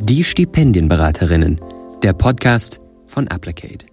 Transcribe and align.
Die 0.00 0.22
Stipendienberaterinnen, 0.22 1.60
der 2.04 2.12
Podcast 2.12 2.80
von 3.06 3.26
Applicate. 3.26 3.84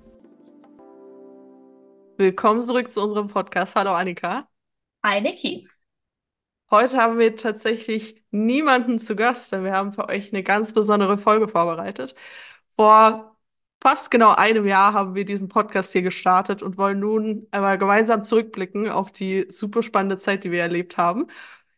Willkommen 2.18 2.62
zurück 2.62 2.92
zu 2.92 3.02
unserem 3.02 3.28
Podcast. 3.28 3.76
Hallo 3.76 3.92
Annika. 3.92 4.48
Hi 5.04 5.20
Niki. 5.20 5.68
Heute 6.70 6.98
haben 6.98 7.18
wir 7.18 7.36
tatsächlich 7.36 8.24
niemanden 8.30 9.00
zu 9.00 9.16
Gast, 9.16 9.52
denn 9.52 9.64
wir 9.64 9.74
haben 9.74 9.94
für 9.94 10.08
euch 10.08 10.32
eine 10.32 10.44
ganz 10.44 10.74
besondere 10.74 11.18
Folge 11.18 11.48
vorbereitet. 11.48 12.14
Vor 12.76 13.36
fast 13.82 14.12
genau 14.12 14.36
einem 14.36 14.68
Jahr 14.68 14.94
haben 14.94 15.16
wir 15.16 15.26
diesen 15.26 15.50
Podcast 15.50 15.92
hier 15.92 16.04
gestartet 16.04 16.62
und 16.62 16.78
wollen 16.78 17.00
nun 17.00 17.48
einmal 17.50 17.80
gemeinsam 17.80 18.24
zurückblicken 18.24 18.90
auf 18.90 19.12
die 19.12 19.48
super 19.50 19.82
spannende 19.82 20.18
Zeit, 20.18 20.44
die 20.44 20.52
wir 20.52 20.62
erlebt 20.62 20.98
haben. 20.98 21.26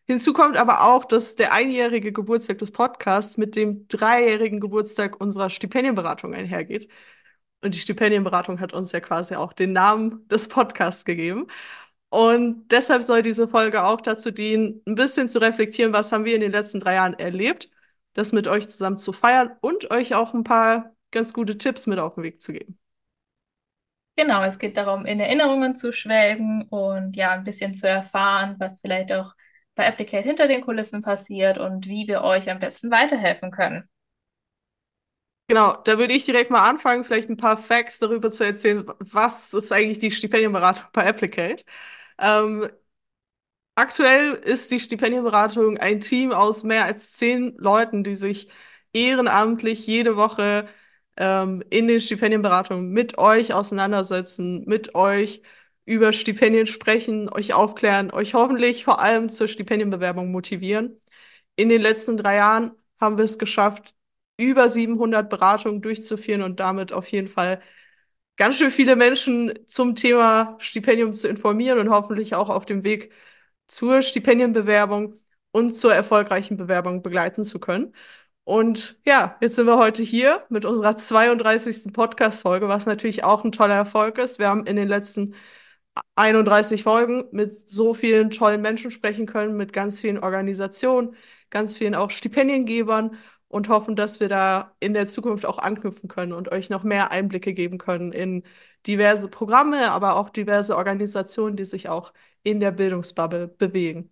Hinzu 0.07 0.31
kommt 0.33 0.55
aber 0.57 0.83
auch, 0.85 1.03
dass 1.05 1.35
der 1.35 1.51
einjährige 1.51 2.13
Geburtstag 2.13 2.59
des 2.59 2.71
Podcasts 2.71 3.37
mit 3.37 3.55
dem 3.55 3.87
dreijährigen 3.89 4.59
Geburtstag 4.61 5.19
unserer 5.19 5.49
Stipendienberatung 5.49 6.33
einhergeht. 6.33 6.89
Und 7.63 7.73
die 7.75 7.79
Stipendienberatung 7.79 8.59
hat 8.61 8.73
uns 8.73 8.91
ja 8.93 9.01
quasi 9.01 9.35
auch 9.35 9.53
den 9.53 9.73
Namen 9.73 10.27
des 10.29 10.47
Podcasts 10.47 11.05
gegeben. 11.05 11.47
Und 12.09 12.69
deshalb 12.69 13.03
soll 13.03 13.21
diese 13.23 13.47
Folge 13.49 13.83
auch 13.83 14.01
dazu 14.01 14.31
dienen, 14.31 14.81
ein 14.87 14.95
bisschen 14.95 15.27
zu 15.29 15.39
reflektieren, 15.39 15.93
was 15.93 16.11
haben 16.11 16.25
wir 16.25 16.35
in 16.35 16.41
den 16.41 16.51
letzten 16.53 16.79
drei 16.79 16.95
Jahren 16.95 17.15
erlebt, 17.15 17.69
das 18.13 18.31
mit 18.31 18.47
euch 18.47 18.69
zusammen 18.69 18.97
zu 18.97 19.13
feiern 19.13 19.51
und 19.61 19.91
euch 19.91 20.15
auch 20.15 20.33
ein 20.33 20.43
paar 20.45 20.95
ganz 21.11 21.33
gute 21.33 21.57
Tipps 21.57 21.87
mit 21.87 21.99
auf 21.99 22.15
den 22.15 22.23
Weg 22.23 22.41
zu 22.41 22.53
geben. 22.53 22.79
Genau, 24.15 24.41
es 24.43 24.57
geht 24.57 24.77
darum, 24.77 25.05
in 25.05 25.19
Erinnerungen 25.19 25.75
zu 25.75 25.91
schwelgen 25.93 26.63
und 26.69 27.15
ja, 27.15 27.31
ein 27.33 27.43
bisschen 27.43 27.73
zu 27.73 27.87
erfahren, 27.87 28.55
was 28.57 28.81
vielleicht 28.81 29.11
auch 29.11 29.33
bei 29.77 29.87
Applicate 29.87 30.23
hinter 30.25 30.47
den 30.49 30.61
Kulissen 30.61 31.01
passiert 31.01 31.57
und 31.57 31.87
wie 31.87 32.07
wir 32.07 32.23
euch 32.23 32.49
am 32.51 32.59
besten 32.59 32.91
weiterhelfen 32.91 33.51
können. 33.51 33.89
Genau, 35.49 35.77
da 35.85 35.97
würde 35.97 36.13
ich 36.13 36.25
direkt 36.25 36.51
mal 36.51 36.67
anfangen, 36.69 37.05
vielleicht 37.05 37.29
ein 37.29 37.37
paar 37.37 37.57
Facts 37.57 37.99
darüber 37.99 38.29
zu 38.31 38.43
erzählen, 38.43 38.85
was 38.99 39.53
ist 39.53 39.71
eigentlich 39.71 39.99
die 39.99 40.11
Stipendienberatung 40.11 40.87
bei 40.91 41.05
Applicate. 41.05 41.63
Ähm, 42.19 42.67
aktuell 43.75 44.33
ist 44.33 44.71
die 44.71 44.79
Stipendienberatung 44.79 45.77
ein 45.77 45.99
Team 46.01 46.31
aus 46.31 46.63
mehr 46.63 46.85
als 46.85 47.13
zehn 47.13 47.55
Leuten, 47.57 48.03
die 48.03 48.15
sich 48.15 48.49
ehrenamtlich 48.93 49.85
jede 49.87 50.17
Woche 50.17 50.67
ähm, 51.17 51.63
in 51.69 51.87
den 51.87 51.99
Stipendienberatungen 52.01 52.91
mit 52.91 53.17
euch 53.17 53.53
auseinandersetzen, 53.53 54.63
mit 54.65 54.95
euch 54.95 55.41
über 55.87 56.13
Stipendien 56.13 56.67
sprechen, 56.67 57.29
euch 57.31 57.53
aufklären, 57.53 58.11
euch 58.11 58.33
hoffentlich 58.35 58.83
vor 58.83 58.99
allem 59.01 59.29
zur 59.29 59.47
Stipendienbewerbung 59.47 60.31
motivieren. 60.31 60.99
In 61.55 61.69
den 61.69 61.81
letzten 61.81 62.17
drei 62.17 62.35
Jahren 62.37 62.71
haben 62.99 63.17
wir 63.17 63.25
es 63.25 63.39
geschafft, 63.39 63.95
über 64.37 64.69
700 64.69 65.29
Beratungen 65.29 65.81
durchzuführen 65.81 66.41
und 66.43 66.59
damit 66.59 66.93
auf 66.93 67.07
jeden 67.11 67.27
Fall 67.29 67.61
ganz 68.37 68.57
schön 68.57 68.71
viele 68.71 68.95
Menschen 68.97 69.53
zum 69.67 69.95
Thema 69.95 70.57
Stipendium 70.59 71.13
zu 71.13 71.27
informieren 71.29 71.79
und 71.79 71.89
hoffentlich 71.89 72.35
auch 72.35 72.49
auf 72.49 72.65
dem 72.65 72.83
Weg 72.83 73.11
zur 73.67 74.01
Stipendienbewerbung 74.01 75.15
und 75.51 75.71
zur 75.73 75.93
erfolgreichen 75.93 76.57
Bewerbung 76.57 77.01
begleiten 77.01 77.43
zu 77.43 77.59
können. 77.59 77.93
Und 78.43 78.99
ja, 79.05 79.37
jetzt 79.41 79.55
sind 79.55 79.67
wir 79.67 79.77
heute 79.77 80.03
hier 80.03 80.45
mit 80.49 80.65
unserer 80.65 80.97
32. 80.97 81.93
Podcast-Folge, 81.93 82.67
was 82.69 82.85
natürlich 82.85 83.23
auch 83.23 83.43
ein 83.45 83.51
toller 83.51 83.75
Erfolg 83.75 84.17
ist. 84.19 84.39
Wir 84.39 84.49
haben 84.49 84.65
in 84.65 84.75
den 84.77 84.87
letzten 84.87 85.35
31 86.15 86.83
Folgen 86.83 87.25
mit 87.31 87.67
so 87.69 87.93
vielen 87.93 88.29
tollen 88.31 88.61
Menschen 88.61 88.91
sprechen 88.91 89.25
können, 89.25 89.55
mit 89.57 89.73
ganz 89.73 90.01
vielen 90.01 90.17
Organisationen, 90.19 91.15
ganz 91.49 91.77
vielen 91.77 91.95
auch 91.95 92.09
Stipendiengebern 92.11 93.17
und 93.47 93.69
hoffen, 93.69 93.95
dass 93.95 94.19
wir 94.19 94.29
da 94.29 94.75
in 94.79 94.93
der 94.93 95.07
Zukunft 95.07 95.45
auch 95.45 95.57
anknüpfen 95.59 96.09
können 96.09 96.33
und 96.33 96.51
euch 96.51 96.69
noch 96.69 96.83
mehr 96.83 97.11
Einblicke 97.11 97.53
geben 97.53 97.77
können 97.77 98.11
in 98.11 98.43
diverse 98.85 99.29
Programme, 99.29 99.91
aber 99.91 100.15
auch 100.17 100.29
diverse 100.29 100.75
Organisationen, 100.75 101.55
die 101.55 101.65
sich 101.65 101.89
auch 101.89 102.13
in 102.43 102.59
der 102.59 102.71
Bildungsbubble 102.71 103.47
bewegen. 103.47 104.11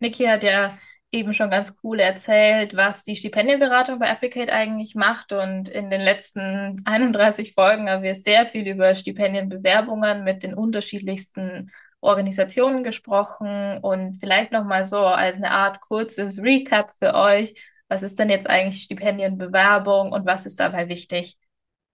Niki 0.00 0.24
hat 0.26 0.42
ja 0.42 0.78
eben 1.16 1.32
schon 1.34 1.50
ganz 1.50 1.76
cool 1.82 1.98
erzählt, 2.00 2.76
was 2.76 3.04
die 3.04 3.16
Stipendienberatung 3.16 3.98
bei 3.98 4.08
Applicate 4.08 4.52
eigentlich 4.52 4.94
macht. 4.94 5.32
Und 5.32 5.68
in 5.68 5.90
den 5.90 6.00
letzten 6.00 6.76
31 6.84 7.54
Folgen 7.54 7.90
haben 7.90 8.02
wir 8.02 8.14
sehr 8.14 8.46
viel 8.46 8.66
über 8.68 8.94
Stipendienbewerbungen 8.94 10.24
mit 10.24 10.42
den 10.42 10.54
unterschiedlichsten 10.54 11.72
Organisationen 12.00 12.84
gesprochen 12.84 13.78
und 13.78 14.14
vielleicht 14.14 14.52
nochmal 14.52 14.84
so 14.84 15.00
als 15.00 15.38
eine 15.38 15.50
Art 15.50 15.80
kurzes 15.80 16.38
Recap 16.38 16.92
für 16.92 17.14
euch. 17.14 17.54
Was 17.88 18.02
ist 18.02 18.18
denn 18.18 18.30
jetzt 18.30 18.48
eigentlich 18.48 18.82
Stipendienbewerbung 18.82 20.12
und 20.12 20.26
was 20.26 20.46
ist 20.46 20.60
dabei 20.60 20.88
wichtig? 20.88 21.36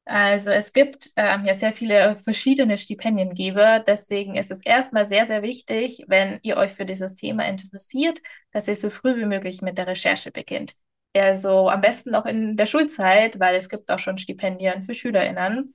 Also 0.05 0.51
es 0.51 0.73
gibt 0.73 1.11
ähm, 1.17 1.45
ja 1.45 1.55
sehr 1.55 1.73
viele 1.73 2.17
verschiedene 2.17 2.77
Stipendiengeber. 2.77 3.81
Deswegen 3.81 4.35
ist 4.35 4.51
es 4.51 4.61
erstmal 4.65 5.07
sehr, 5.07 5.27
sehr 5.27 5.43
wichtig, 5.43 6.05
wenn 6.09 6.41
ihr 6.43 6.57
euch 6.57 6.73
für 6.73 6.85
dieses 6.85 7.15
Thema 7.15 7.47
interessiert, 7.49 8.21
dass 8.51 8.67
ihr 8.69 8.75
so 8.75 8.91
früh 8.91 9.17
wie 9.17 9.27
möglich 9.27 9.63
mit 9.63 9.79
der 9.79 9.87
Recherche 9.87 10.33
beginnt. 10.33 10.75
Also 11.15 11.69
am 11.69 11.81
besten 11.83 12.11
noch 12.11 12.27
in 12.27 12.57
der 12.57 12.67
Schulzeit, 12.67 13.39
weil 13.39 13.55
es 13.55 13.69
gibt 13.69 13.91
auch 13.91 13.99
schon 13.99 14.19
Stipendien 14.19 14.83
für 14.83 14.95
SchülerInnen. 14.95 15.73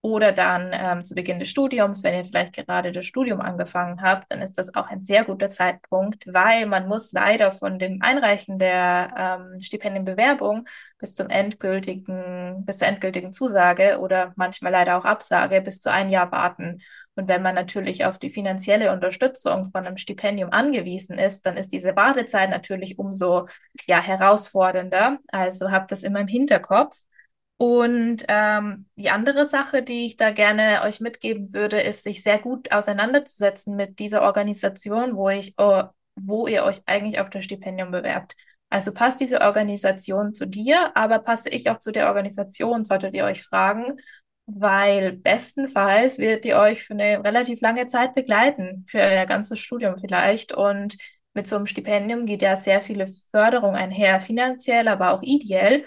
Oder 0.00 0.30
dann 0.30 0.70
ähm, 0.72 1.02
zu 1.02 1.16
Beginn 1.16 1.40
des 1.40 1.48
Studiums, 1.48 2.04
wenn 2.04 2.14
ihr 2.14 2.24
vielleicht 2.24 2.54
gerade 2.54 2.92
das 2.92 3.04
Studium 3.04 3.40
angefangen 3.40 4.00
habt, 4.00 4.30
dann 4.30 4.42
ist 4.42 4.56
das 4.56 4.72
auch 4.76 4.86
ein 4.86 5.00
sehr 5.00 5.24
guter 5.24 5.50
Zeitpunkt, 5.50 6.32
weil 6.32 6.66
man 6.66 6.86
muss 6.86 7.10
leider 7.10 7.50
von 7.50 7.80
dem 7.80 8.00
Einreichen 8.00 8.60
der 8.60 9.40
ähm, 9.52 9.60
Stipendienbewerbung 9.60 10.68
bis 10.98 11.16
zum 11.16 11.28
endgültigen, 11.30 12.64
bis 12.64 12.78
zur 12.78 12.86
endgültigen 12.86 13.32
Zusage 13.32 13.98
oder 13.98 14.32
manchmal 14.36 14.70
leider 14.70 14.98
auch 14.98 15.04
Absage 15.04 15.60
bis 15.62 15.80
zu 15.80 15.90
ein 15.90 16.10
Jahr 16.10 16.30
warten. 16.30 16.80
Und 17.16 17.26
wenn 17.26 17.42
man 17.42 17.56
natürlich 17.56 18.04
auf 18.04 18.18
die 18.18 18.30
finanzielle 18.30 18.92
Unterstützung 18.92 19.64
von 19.64 19.84
einem 19.84 19.96
Stipendium 19.96 20.52
angewiesen 20.52 21.18
ist, 21.18 21.44
dann 21.44 21.56
ist 21.56 21.72
diese 21.72 21.96
Wartezeit 21.96 22.50
natürlich 22.50 23.00
umso 23.00 23.48
ja, 23.88 24.00
herausfordernder. 24.00 25.18
Also 25.32 25.72
habt 25.72 25.90
das 25.90 26.04
immer 26.04 26.20
im 26.20 26.28
Hinterkopf. 26.28 26.96
Und 27.58 28.24
ähm, 28.28 28.86
die 28.94 29.10
andere 29.10 29.44
Sache, 29.44 29.82
die 29.82 30.06
ich 30.06 30.16
da 30.16 30.30
gerne 30.30 30.82
euch 30.84 31.00
mitgeben 31.00 31.52
würde, 31.52 31.80
ist, 31.80 32.04
sich 32.04 32.22
sehr 32.22 32.38
gut 32.38 32.70
auseinanderzusetzen 32.70 33.74
mit 33.74 33.98
dieser 33.98 34.22
Organisation, 34.22 35.16
wo 35.16 35.28
ich, 35.28 35.54
oh, 35.58 35.82
wo 36.14 36.46
ihr 36.46 36.64
euch 36.64 36.82
eigentlich 36.86 37.20
auf 37.20 37.30
das 37.30 37.44
Stipendium 37.44 37.90
bewerbt. 37.90 38.36
Also 38.70 38.92
passt 38.92 39.20
diese 39.20 39.40
Organisation 39.40 40.34
zu 40.34 40.46
dir, 40.46 40.96
aber 40.96 41.18
passe 41.18 41.48
ich 41.48 41.68
auch 41.68 41.80
zu 41.80 41.90
der 41.90 42.08
Organisation, 42.08 42.84
solltet 42.84 43.14
ihr 43.14 43.24
euch 43.24 43.42
fragen, 43.42 43.98
weil 44.46 45.12
bestenfalls 45.12 46.18
wird 46.18 46.44
ihr 46.46 46.58
euch 46.58 46.84
für 46.84 46.94
eine 46.94 47.24
relativ 47.24 47.60
lange 47.60 47.86
Zeit 47.86 48.14
begleiten, 48.14 48.84
für 48.88 49.00
euer 49.00 49.26
ganzes 49.26 49.58
Studium 49.58 49.98
vielleicht. 49.98 50.52
Und 50.52 50.96
mit 51.34 51.46
so 51.46 51.56
einem 51.56 51.66
Stipendium 51.66 52.24
geht 52.24 52.42
ja 52.42 52.56
sehr 52.56 52.82
viele 52.82 53.06
Förderung 53.30 53.74
einher, 53.74 54.20
finanziell, 54.20 54.86
aber 54.88 55.12
auch 55.12 55.22
ideell. 55.22 55.84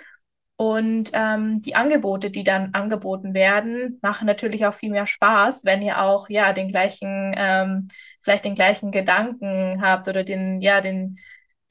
Und 0.63 1.09
ähm, 1.13 1.61
die 1.61 1.73
Angebote, 1.75 2.29
die 2.29 2.43
dann 2.43 2.73
angeboten 2.75 3.33
werden, 3.33 3.97
machen 4.03 4.27
natürlich 4.27 4.63
auch 4.67 4.75
viel 4.75 4.91
mehr 4.91 5.07
Spaß, 5.07 5.65
wenn 5.65 5.81
ihr 5.81 6.01
auch 6.03 6.29
ja 6.29 6.53
den 6.53 6.67
gleichen, 6.69 7.33
ähm, 7.35 7.87
vielleicht 8.21 8.45
den 8.45 8.53
gleichen 8.53 8.91
Gedanken 8.91 9.81
habt 9.81 10.07
oder 10.07 10.23
den, 10.23 10.61
ja, 10.61 10.79
den, 10.81 11.17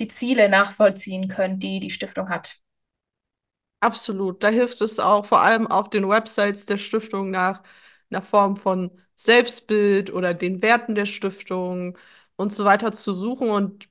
die 0.00 0.08
Ziele 0.08 0.48
nachvollziehen 0.48 1.28
könnt, 1.28 1.62
die 1.62 1.78
die 1.78 1.90
Stiftung 1.90 2.30
hat. 2.30 2.56
Absolut. 3.80 4.42
Da 4.42 4.48
hilft 4.48 4.80
es 4.82 5.00
auch 5.00 5.24
vor 5.24 5.40
allem 5.40 5.66
auf 5.66 5.88
den 5.88 6.08
Websites 6.08 6.66
der 6.66 6.76
Stiftung 6.76 7.30
nach 7.30 7.62
einer 8.10 8.20
Form 8.22 8.56
von 8.56 8.90
Selbstbild 9.14 10.12
oder 10.12 10.34
den 10.34 10.60
Werten 10.62 10.94
der 10.94 11.06
Stiftung 11.06 11.96
und 12.36 12.52
so 12.52 12.64
weiter 12.64 12.92
zu 12.92 13.14
suchen 13.14 13.48
und 13.50 13.88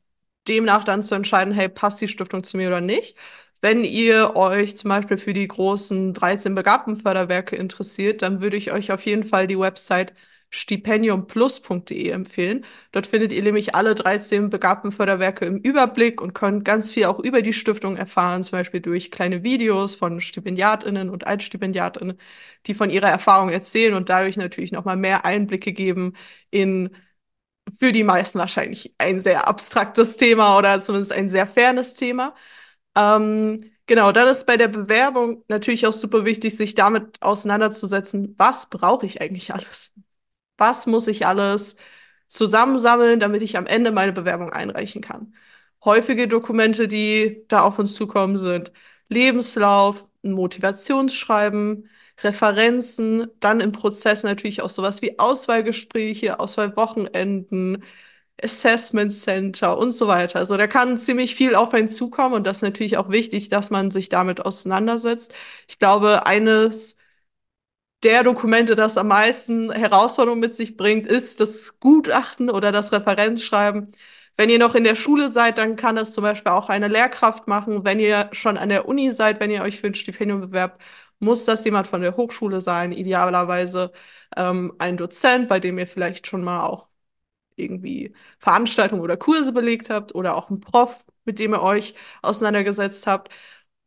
demnach 0.48 0.84
dann 0.84 1.02
zu 1.04 1.16
entscheiden, 1.16 1.54
hey, 1.54 1.70
passt 1.70 2.02
die 2.02 2.08
Stiftung 2.08 2.44
zu 2.44 2.58
mir 2.58 2.68
oder 2.68 2.82
nicht. 2.82 3.18
Wenn 3.62 3.84
ihr 3.84 4.36
euch 4.36 4.78
zum 4.78 4.90
Beispiel 4.90 5.18
für 5.18 5.34
die 5.34 5.48
großen 5.48 6.14
13 6.14 6.56
Begabtenförderwerke 6.56 7.56
interessiert, 7.58 8.22
dann 8.22 8.42
würde 8.42 8.56
ich 8.58 8.72
euch 8.72 8.92
auf 8.92 9.06
jeden 9.06 9.24
Fall 9.26 9.48
die 9.48 9.60
Website 9.60 10.14
stipendiumplus.de 10.52 12.10
empfehlen. 12.10 12.66
Dort 12.92 13.06
findet 13.06 13.32
ihr 13.34 13.44
nämlich 13.44 13.76
alle 13.76 13.94
13 13.96 14.50
Begabtenförderwerke 14.50 15.46
im 15.46 15.58
Überblick 15.58 16.22
und 16.22 16.34
könnt 16.34 16.66
ganz 16.66 16.90
viel 16.92 17.06
auch 17.06 17.20
über 17.20 17.42
die 17.42 17.54
Stiftung 17.54 17.98
erfahren, 17.98 18.44
zum 18.44 18.58
Beispiel 18.58 18.80
durch 18.82 19.12
kleine 19.12 19.44
Videos 19.44 19.94
von 19.94 20.22
StipendiatInnen 20.22 21.10
und 21.10 21.28
AltstipendiatInnen, 21.28 22.18
die 22.66 22.74
von 22.74 22.90
ihrer 22.90 23.10
Erfahrung 23.10 23.50
erzählen 23.50 23.94
und 23.94 24.10
dadurch 24.10 24.38
natürlich 24.38 24.72
nochmal 24.72 24.98
mehr 24.98 25.26
Einblicke 25.26 25.72
geben 25.74 26.14
in 26.50 26.90
für 27.78 27.92
die 27.92 28.04
meisten 28.04 28.40
wahrscheinlich 28.40 28.94
ein 28.98 29.20
sehr 29.20 29.48
abstraktes 29.48 30.18
Thema 30.18 30.58
oder 30.58 30.82
zumindest 30.82 31.14
ein 31.14 31.30
sehr 31.30 31.48
fernes 31.48 31.94
Thema. 31.94 32.36
Ähm, 32.96 33.64
genau, 33.86 34.12
dann 34.12 34.28
ist 34.28 34.46
bei 34.46 34.58
der 34.58 34.68
Bewerbung 34.68 35.44
natürlich 35.48 35.88
auch 35.88 35.94
super 35.94 36.26
wichtig, 36.26 36.56
sich 36.58 36.76
damit 36.76 37.22
auseinanderzusetzen, 37.22 38.36
was 38.38 38.70
brauche 38.70 39.06
ich 39.06 39.22
eigentlich 39.22 39.54
alles? 39.54 39.94
Was 40.58 40.88
muss 40.88 41.08
ich 41.08 41.26
alles 41.28 41.78
zusammensammeln, 42.28 43.20
damit 43.20 43.44
ich 43.44 43.58
am 43.58 43.68
Ende 43.68 43.92
meine 43.92 44.14
Bewerbung 44.14 44.52
einreichen 44.52 45.02
kann? 45.02 45.36
Häufige 45.86 46.28
Dokumente, 46.28 46.88
die 46.88 47.46
da 47.48 47.62
auf 47.64 47.80
uns 47.80 47.96
zukommen, 47.96 48.38
sind 48.38 48.72
Lebenslauf, 49.10 50.04
ein 50.24 50.34
Motivationsschreiben, 50.34 51.90
Referenzen, 52.22 53.28
dann 53.40 53.62
im 53.62 53.72
Prozess 53.72 54.24
natürlich 54.24 54.62
auch 54.62 54.70
sowas 54.70 55.02
wie 55.02 55.20
Auswahlgespräche, 55.20 56.40
Auswahlwochenenden, 56.40 57.84
Assessment 58.44 59.14
Center 59.14 59.78
und 59.78 59.92
so 59.92 60.08
weiter. 60.08 60.40
Also 60.40 60.58
da 60.58 60.68
kann 60.68 60.98
ziemlich 60.98 61.36
viel 61.36 61.56
auf 61.56 61.74
einen 61.74 61.90
zukommen 61.90 62.36
und 62.36 62.48
das 62.48 62.58
ist 62.58 62.64
natürlich 62.64 62.98
auch 62.98 63.10
wichtig, 63.10 63.50
dass 63.50 63.70
man 63.70 63.92
sich 63.92 64.10
damit 64.10 64.46
auseinandersetzt. 64.46 65.34
Ich 65.68 65.80
glaube, 65.80 66.26
eines 66.26 66.96
der 68.04 68.24
Dokumente, 68.24 68.76
das 68.76 68.98
am 68.98 69.08
meisten 69.08 69.72
Herausforderungen 69.72 70.40
mit 70.40 70.56
sich 70.56 70.78
bringt, 70.78 71.06
ist 71.08 71.40
das 71.42 71.80
Gutachten 71.80 72.50
oder 72.50 72.72
das 72.72 72.92
Referenzschreiben. 72.94 73.92
Wenn 74.38 74.50
ihr 74.50 74.60
noch 74.60 74.76
in 74.76 74.86
der 74.86 74.96
Schule 74.96 75.30
seid, 75.30 75.58
dann 75.58 75.76
kann 75.76 75.98
es 75.98 76.14
zum 76.14 76.24
Beispiel 76.24 76.52
auch 76.54 76.70
eine 76.70 76.88
Lehrkraft 76.88 77.48
machen. 77.48 77.84
Wenn 77.84 78.00
ihr 78.00 78.30
schon 78.32 78.58
an 78.58 78.70
der 78.70 78.88
Uni 78.88 79.12
seid, 79.12 79.40
wenn 79.42 79.52
ihr 79.52 79.64
euch 79.64 79.80
für 79.82 79.88
ein 79.88 79.96
Stipendium 79.96 80.40
bewerbt, 80.42 80.82
muss 81.20 81.44
das 81.46 81.66
jemand 81.66 81.88
von 81.88 82.02
der 82.02 82.16
Hochschule 82.16 82.62
sein, 82.62 82.94
idealerweise 82.94 83.92
ähm, 84.38 84.74
ein 84.80 84.96
Dozent, 84.96 85.50
bei 85.50 85.60
dem 85.60 85.78
ihr 85.78 85.88
vielleicht 85.88 86.28
schon 86.28 86.44
mal 86.44 86.66
auch 86.66 86.90
irgendwie 87.60 88.14
Veranstaltungen 88.40 89.02
oder 89.02 89.18
Kurse 89.18 89.52
belegt 89.54 89.90
habt 89.90 90.16
oder 90.16 90.36
auch 90.36 90.50
ein 90.50 90.60
Prof, 90.60 91.06
mit 91.26 91.40
dem 91.40 91.54
ihr 91.54 91.62
euch 91.62 91.96
auseinandergesetzt 92.22 93.08
habt. 93.08 93.30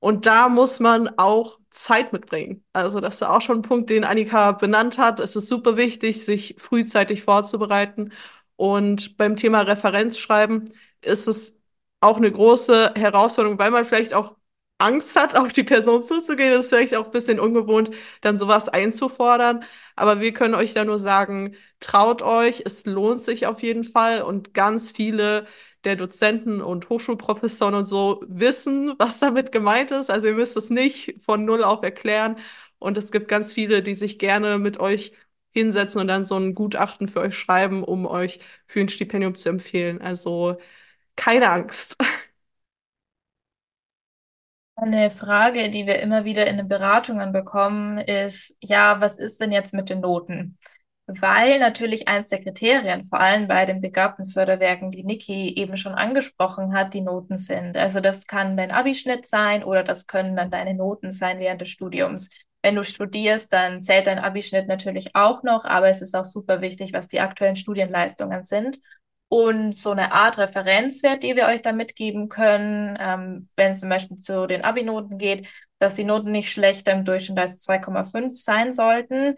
Und 0.01 0.27
da 0.27 0.49
muss 0.49 0.81
man 0.81 1.09
auch 1.19 1.61
Zeit 1.71 2.13
mitbringen. 2.13 2.65
Also 2.73 3.01
das 3.01 3.17
ist 3.17 3.23
auch 3.23 3.41
schon 3.41 3.59
ein 3.59 3.63
Punkt, 3.63 3.89
den 3.91 4.05
Annika 4.05 4.53
benannt 4.53 4.99
hat. 4.99 5.21
Es 5.21 5.37
ist 5.37 5.47
super 5.49 5.77
wichtig, 5.77 6.25
sich 6.25 6.57
frühzeitig 6.59 7.23
vorzubereiten. 7.23 8.13
Und 8.57 9.17
beim 9.17 9.37
Thema 9.37 9.61
Referenzschreiben 9.63 10.71
ist 11.03 11.29
es 11.29 11.61
auch 12.01 12.17
eine 12.17 12.31
große 12.33 12.95
Herausforderung, 12.97 13.59
weil 13.59 13.71
man 13.71 13.85
vielleicht 13.85 14.13
auch 14.15 14.37
Angst 14.83 15.17
hat, 15.17 15.37
auf 15.37 15.53
die 15.53 15.65
Person 15.65 16.03
zuzugehen. 16.03 16.53
Ist 16.53 16.69
vielleicht 16.71 16.95
auch 16.95 17.07
ein 17.07 17.11
bisschen 17.13 17.41
ungewohnt, 17.41 17.91
dann 18.21 18.37
sowas 18.37 18.69
einzufordern. 18.69 19.65
Aber 19.97 20.21
wir 20.21 20.33
können 20.33 20.55
euch 20.55 20.75
da 20.75 20.85
nur 20.85 20.99
sagen, 20.99 21.55
traut 21.81 22.23
euch, 22.23 22.63
es 22.67 22.85
lohnt 22.87 23.21
sich 23.21 23.47
auf 23.47 23.63
jeden 23.63 23.85
Fall. 23.85 24.23
Und 24.23 24.55
ganz 24.55 24.91
viele 24.93 25.47
der 25.85 25.97
Dozenten 25.97 26.61
und 26.63 26.89
Hochschulprofessoren 26.89 27.75
und 27.75 27.85
so 27.85 28.23
wissen, 28.29 28.95
was 28.99 29.19
damit 29.19 29.53
gemeint 29.53 29.91
ist. 29.91 30.11
Also 30.11 30.29
ihr 30.29 30.35
müsst 30.35 30.57
es 30.57 30.71
nicht 30.71 31.17
von 31.25 31.45
null 31.45 31.65
auf 31.65 31.83
erklären. 31.83 32.37
Und 32.79 32.99
es 32.99 33.11
gibt 33.13 33.29
ganz 33.29 33.55
viele, 33.55 33.83
die 33.83 33.95
sich 33.95 34.19
gerne 34.19 34.59
mit 34.59 34.79
euch 34.81 35.13
hinsetzen 35.53 36.01
und 36.01 36.09
dann 36.09 36.25
so 36.25 36.37
ein 36.37 36.55
Gutachten 36.55 37.09
für 37.09 37.21
euch 37.21 37.37
schreiben, 37.37 37.85
um 37.85 38.07
euch 38.07 38.41
für 38.67 38.81
ein 38.81 38.89
Stipendium 38.89 39.35
zu 39.35 39.49
empfehlen. 39.49 40.01
Also 40.01 40.57
keine 41.17 41.51
Angst. 41.51 41.97
Eine 44.75 45.11
Frage, 45.11 45.69
die 45.71 45.87
wir 45.87 46.01
immer 46.01 46.25
wieder 46.25 46.47
in 46.47 46.57
den 46.57 46.67
Beratungen 46.69 47.33
bekommen, 47.33 47.99
ist, 47.99 48.57
ja, 48.61 49.01
was 49.01 49.19
ist 49.19 49.41
denn 49.41 49.53
jetzt 49.53 49.75
mit 49.75 49.91
den 49.91 50.01
Noten? 50.01 50.59
Weil 51.07 51.59
natürlich 51.59 52.09
eins 52.09 52.31
der 52.31 52.41
Kriterien, 52.41 53.05
vor 53.05 53.21
allem 53.21 53.49
bei 53.49 53.67
den 53.67 53.81
begabten 53.81 54.29
Förderwerken, 54.29 54.91
die 54.91 55.05
Niki 55.05 55.55
eben 55.57 55.77
schon 55.77 55.95
angesprochen 55.95 56.75
hat, 56.75 56.95
die 56.95 57.03
Noten 57.03 57.39
sind. 57.39 57.77
Also 57.77 58.01
das 58.01 58.27
kann 58.27 58.57
dein 58.57 58.71
Abischnitt 58.71 59.27
sein 59.27 59.63
oder 59.63 59.83
das 59.85 60.07
können 60.07 60.37
dann 60.37 60.51
deine 60.51 60.75
Noten 60.75 61.11
sein 61.11 61.39
während 61.39 61.61
des 61.61 61.69
Studiums. 61.69 62.31
Wenn 62.63 62.77
du 62.77 62.85
studierst, 62.85 63.53
dann 63.53 63.83
zählt 63.83 64.07
dein 64.07 64.21
Abischnitt 64.21 64.69
natürlich 64.69 65.15
auch 65.15 65.43
noch, 65.43 65.65
aber 65.65 65.89
es 65.89 66.01
ist 66.01 66.15
auch 66.17 66.25
super 66.25 66.61
wichtig, 66.61 66.93
was 66.93 67.09
die 67.09 67.21
aktuellen 67.21 67.57
Studienleistungen 67.57 68.43
sind 68.43 68.79
und 69.33 69.75
so 69.75 69.93
eine 69.93 70.13
Art 70.13 70.37
Referenzwert, 70.37 71.23
die 71.23 71.37
wir 71.37 71.47
euch 71.47 71.63
da 71.63 71.73
mitgeben 71.73 72.29
können, 72.29 72.99
ähm, 73.01 73.49
wenn 73.57 73.73
es 73.73 73.81
zum 73.81 73.89
Beispiel 73.89 74.19
zu 74.19 74.47
den 74.47 74.63
Abi-Noten 74.63 75.17
geht, 75.17 75.49
dass 75.79 75.95
die 75.95 76.05
Noten 76.05 76.33
nicht 76.33 76.53
schlechter 76.53 76.93
im 76.93 77.07
Durchschnitt 77.07 77.39
als 77.39 77.63
2,5 77.63 78.37
sein 78.37 78.75
sollten, 78.75 79.37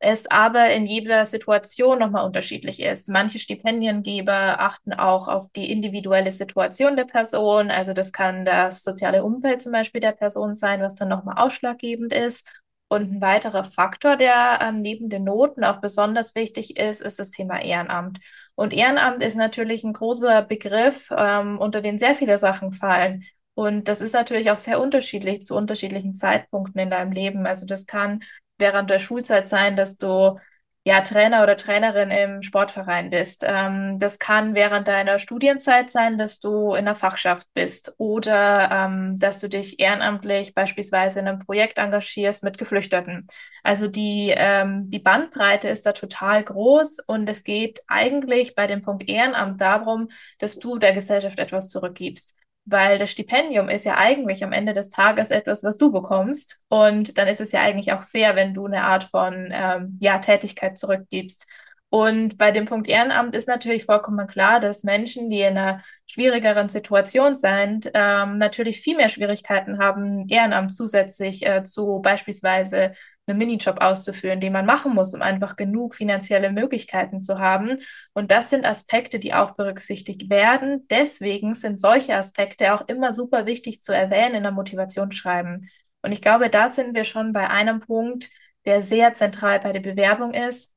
es 0.00 0.28
aber 0.28 0.70
in 0.72 0.84
jeder 0.84 1.26
Situation 1.26 2.00
nochmal 2.00 2.26
unterschiedlich 2.26 2.82
ist. 2.82 3.08
Manche 3.08 3.38
Stipendiengeber 3.38 4.58
achten 4.58 4.92
auch 4.92 5.28
auf 5.28 5.46
die 5.54 5.70
individuelle 5.70 6.32
Situation 6.32 6.96
der 6.96 7.04
Person, 7.04 7.70
also 7.70 7.92
das 7.92 8.10
kann 8.12 8.44
das 8.44 8.82
soziale 8.82 9.22
Umfeld 9.22 9.62
zum 9.62 9.70
Beispiel 9.70 10.00
der 10.00 10.10
Person 10.12 10.54
sein, 10.54 10.80
was 10.82 10.96
dann 10.96 11.08
nochmal 11.08 11.38
ausschlaggebend 11.38 12.12
ist. 12.12 12.48
Und 12.88 13.12
ein 13.12 13.20
weiterer 13.20 13.64
Faktor, 13.64 14.16
der 14.16 14.60
ähm, 14.62 14.80
neben 14.80 15.08
den 15.08 15.24
Noten 15.24 15.64
auch 15.64 15.80
besonders 15.80 16.36
wichtig 16.36 16.76
ist, 16.76 17.00
ist 17.02 17.18
das 17.18 17.32
Thema 17.32 17.60
Ehrenamt. 17.60 18.20
Und 18.54 18.72
Ehrenamt 18.72 19.22
ist 19.24 19.34
natürlich 19.34 19.82
ein 19.82 19.92
großer 19.92 20.42
Begriff, 20.42 21.10
ähm, 21.16 21.58
unter 21.58 21.80
den 21.80 21.98
sehr 21.98 22.14
viele 22.14 22.38
Sachen 22.38 22.70
fallen. 22.72 23.24
Und 23.54 23.88
das 23.88 24.00
ist 24.00 24.12
natürlich 24.12 24.50
auch 24.50 24.58
sehr 24.58 24.80
unterschiedlich 24.80 25.42
zu 25.42 25.56
unterschiedlichen 25.56 26.14
Zeitpunkten 26.14 26.80
in 26.80 26.90
deinem 26.90 27.10
Leben. 27.10 27.46
Also 27.46 27.66
das 27.66 27.86
kann 27.86 28.22
während 28.58 28.88
der 28.90 29.00
Schulzeit 29.00 29.48
sein, 29.48 29.76
dass 29.76 29.96
du 29.96 30.38
ja, 30.86 31.00
Trainer 31.00 31.42
oder 31.42 31.56
Trainerin 31.56 32.12
im 32.12 32.42
Sportverein 32.42 33.10
bist. 33.10 33.44
Ähm, 33.44 33.98
das 33.98 34.20
kann 34.20 34.54
während 34.54 34.86
deiner 34.86 35.18
Studienzeit 35.18 35.90
sein, 35.90 36.16
dass 36.16 36.38
du 36.38 36.74
in 36.74 36.84
der 36.84 36.94
Fachschaft 36.94 37.48
bist 37.54 37.92
oder 37.98 38.70
ähm, 38.70 39.18
dass 39.18 39.40
du 39.40 39.48
dich 39.48 39.80
ehrenamtlich 39.80 40.54
beispielsweise 40.54 41.18
in 41.18 41.26
einem 41.26 41.40
Projekt 41.40 41.78
engagierst 41.78 42.44
mit 42.44 42.56
Geflüchteten. 42.56 43.26
Also 43.64 43.88
die, 43.88 44.32
ähm, 44.36 44.88
die 44.88 45.00
Bandbreite 45.00 45.68
ist 45.68 45.86
da 45.86 45.92
total 45.92 46.44
groß 46.44 47.00
und 47.04 47.28
es 47.28 47.42
geht 47.42 47.80
eigentlich 47.88 48.54
bei 48.54 48.68
dem 48.68 48.82
Punkt 48.82 49.08
Ehrenamt 49.08 49.60
darum, 49.60 50.06
dass 50.38 50.60
du 50.60 50.78
der 50.78 50.92
Gesellschaft 50.92 51.40
etwas 51.40 51.68
zurückgibst 51.68 52.36
weil 52.66 52.98
das 52.98 53.10
Stipendium 53.10 53.68
ist 53.68 53.86
ja 53.86 53.96
eigentlich 53.96 54.44
am 54.44 54.52
Ende 54.52 54.72
des 54.72 54.90
Tages 54.90 55.30
etwas, 55.30 55.62
was 55.64 55.78
du 55.78 55.92
bekommst. 55.92 56.60
Und 56.68 57.16
dann 57.16 57.28
ist 57.28 57.40
es 57.40 57.52
ja 57.52 57.62
eigentlich 57.62 57.92
auch 57.92 58.02
fair, 58.02 58.36
wenn 58.36 58.54
du 58.54 58.66
eine 58.66 58.82
Art 58.82 59.04
von 59.04 59.48
ähm, 59.52 59.98
ja, 60.00 60.18
Tätigkeit 60.18 60.76
zurückgibst. 60.76 61.46
Und 61.88 62.36
bei 62.36 62.50
dem 62.50 62.64
Punkt 62.64 62.88
Ehrenamt 62.88 63.36
ist 63.36 63.46
natürlich 63.46 63.84
vollkommen 63.84 64.26
klar, 64.26 64.58
dass 64.58 64.82
Menschen, 64.82 65.30
die 65.30 65.40
in 65.40 65.56
einer 65.56 65.80
schwierigeren 66.06 66.68
Situation 66.68 67.36
sind, 67.36 67.90
ähm, 67.94 68.38
natürlich 68.38 68.80
viel 68.80 68.96
mehr 68.96 69.08
Schwierigkeiten 69.08 69.78
haben, 69.78 70.28
Ehrenamt 70.28 70.74
zusätzlich 70.74 71.46
äh, 71.46 71.62
zu 71.62 72.00
beispielsweise 72.02 72.92
einen 73.26 73.38
Minijob 73.38 73.80
auszuführen, 73.80 74.40
den 74.40 74.52
man 74.52 74.66
machen 74.66 74.94
muss, 74.94 75.14
um 75.14 75.22
einfach 75.22 75.56
genug 75.56 75.94
finanzielle 75.94 76.52
Möglichkeiten 76.52 77.20
zu 77.20 77.38
haben. 77.38 77.78
Und 78.12 78.30
das 78.30 78.50
sind 78.50 78.64
Aspekte, 78.64 79.18
die 79.18 79.34
auch 79.34 79.52
berücksichtigt 79.52 80.30
werden. 80.30 80.86
Deswegen 80.90 81.54
sind 81.54 81.80
solche 81.80 82.14
Aspekte 82.14 82.74
auch 82.74 82.86
immer 82.88 83.12
super 83.12 83.46
wichtig 83.46 83.82
zu 83.82 83.92
erwähnen 83.92 84.36
in 84.36 84.42
der 84.44 84.52
Motivationsschreiben. 84.52 85.68
Und 86.02 86.12
ich 86.12 86.22
glaube, 86.22 86.50
da 86.50 86.68
sind 86.68 86.94
wir 86.94 87.04
schon 87.04 87.32
bei 87.32 87.50
einem 87.50 87.80
Punkt, 87.80 88.30
der 88.64 88.82
sehr 88.82 89.12
zentral 89.12 89.60
bei 89.60 89.72
der 89.72 89.80
Bewerbung 89.80 90.32
ist, 90.32 90.72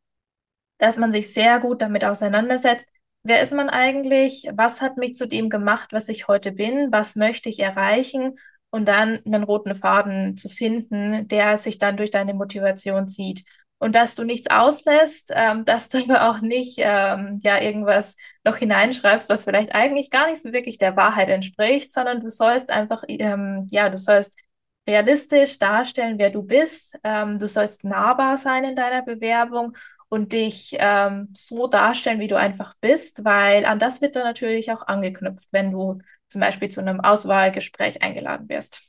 dass 0.77 0.97
man 0.97 1.11
sich 1.11 1.33
sehr 1.33 1.59
gut 1.59 1.81
damit 1.81 2.05
auseinandersetzt, 2.05 2.87
wer 3.23 3.41
ist 3.41 3.53
man 3.53 3.69
eigentlich, 3.69 4.47
was 4.53 4.81
hat 4.81 4.97
mich 4.97 5.15
zu 5.15 5.27
dem 5.27 5.49
gemacht, 5.49 5.91
was 5.91 6.09
ich 6.09 6.27
heute 6.27 6.51
bin, 6.51 6.91
was 6.91 7.15
möchte 7.15 7.49
ich 7.49 7.59
erreichen 7.59 8.35
und 8.71 8.87
dann 8.87 9.19
einen 9.25 9.43
roten 9.43 9.75
Faden 9.75 10.37
zu 10.37 10.49
finden, 10.49 11.27
der 11.27 11.57
sich 11.57 11.77
dann 11.77 11.97
durch 11.97 12.11
deine 12.11 12.33
Motivation 12.33 13.07
zieht. 13.07 13.43
Und 13.79 13.95
dass 13.95 14.15
du 14.15 14.23
nichts 14.25 14.49
auslässt, 14.49 15.31
ähm, 15.33 15.65
dass 15.65 15.89
du 15.89 15.99
aber 15.99 16.29
auch 16.29 16.41
nicht 16.41 16.75
ähm, 16.79 17.39
ja 17.41 17.61
irgendwas 17.61 18.15
noch 18.43 18.57
hineinschreibst, 18.57 19.29
was 19.29 19.45
vielleicht 19.45 19.73
eigentlich 19.73 20.11
gar 20.11 20.27
nicht 20.27 20.41
so 20.41 20.53
wirklich 20.53 20.77
der 20.77 20.95
Wahrheit 20.97 21.29
entspricht, 21.29 21.91
sondern 21.91 22.19
du 22.19 22.29
sollst 22.29 22.71
einfach, 22.71 23.03
ähm, 23.07 23.67
ja, 23.71 23.89
du 23.89 23.97
sollst 23.97 24.35
realistisch 24.87 25.59
darstellen, 25.59 26.17
wer 26.17 26.29
du 26.29 26.43
bist. 26.43 26.97
Ähm, 27.03 27.39
du 27.39 27.47
sollst 27.47 27.83
nahbar 27.83 28.37
sein 28.37 28.63
in 28.63 28.75
deiner 28.75 29.03
Bewerbung 29.03 29.75
und 30.09 30.33
dich 30.33 30.75
ähm, 30.79 31.29
so 31.35 31.67
darstellen, 31.67 32.19
wie 32.19 32.27
du 32.27 32.37
einfach 32.37 32.73
bist, 32.81 33.23
weil 33.23 33.65
an 33.65 33.79
das 33.79 34.01
wird 34.01 34.15
dann 34.15 34.23
natürlich 34.23 34.71
auch 34.71 34.87
angeknüpft, 34.87 35.47
wenn 35.51 35.71
du 35.71 35.99
zum 36.29 36.41
Beispiel 36.41 36.69
zu 36.69 36.81
einem 36.81 37.01
Auswahlgespräch 37.01 38.01
eingeladen 38.01 38.49
wirst. 38.49 38.81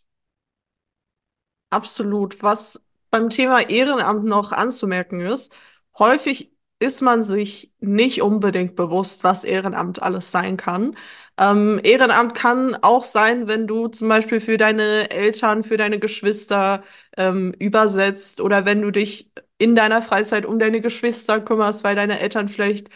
Absolut. 1.70 2.42
Was 2.42 2.82
beim 3.10 3.30
Thema 3.30 3.68
Ehrenamt 3.68 4.24
noch 4.24 4.52
anzumerken 4.52 5.20
ist, 5.20 5.54
häufig 5.98 6.52
ist 6.78 7.02
man 7.02 7.22
sich 7.22 7.72
nicht 7.80 8.22
unbedingt 8.22 8.74
bewusst, 8.74 9.22
was 9.22 9.44
Ehrenamt 9.44 10.02
alles 10.02 10.30
sein 10.30 10.56
kann. 10.56 10.96
Ähm, 11.38 11.78
Ehrenamt 11.84 12.34
kann 12.34 12.74
auch 12.82 13.04
sein, 13.04 13.48
wenn 13.48 13.66
du 13.66 13.88
zum 13.88 14.08
Beispiel 14.08 14.40
für 14.40 14.56
deine 14.56 15.10
Eltern, 15.10 15.62
für 15.62 15.76
deine 15.76 15.98
Geschwister 15.98 16.82
ähm, 17.16 17.52
übersetzt 17.58 18.40
oder 18.40 18.64
wenn 18.64 18.80
du 18.82 18.90
dich 18.90 19.30
in 19.58 19.76
deiner 19.76 20.00
Freizeit 20.02 20.46
um 20.46 20.58
deine 20.58 20.80
Geschwister 20.80 21.40
kümmerst, 21.40 21.84
weil 21.84 21.96
deine 21.96 22.18
Eltern 22.20 22.48
vielleicht 22.48 22.88